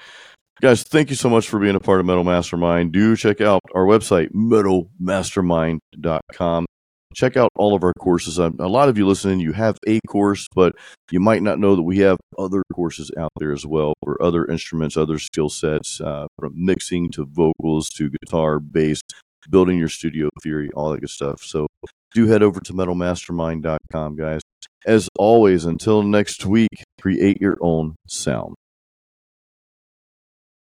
[0.61, 2.93] Guys, thank you so much for being a part of Metal Mastermind.
[2.93, 6.66] Do check out our website, metalmastermind.com.
[7.14, 8.39] Check out all of our courses.
[8.39, 10.74] A lot of you listening, you have a course, but
[11.11, 14.47] you might not know that we have other courses out there as well for other
[14.47, 19.01] instruments, other skill sets, uh, from mixing to vocals to guitar, bass,
[19.49, 21.43] building your studio theory, all that good stuff.
[21.43, 21.68] So
[22.16, 24.40] do head over to metalmastermind.com, guys.
[24.86, 28.54] As always, until next week, create your own sound.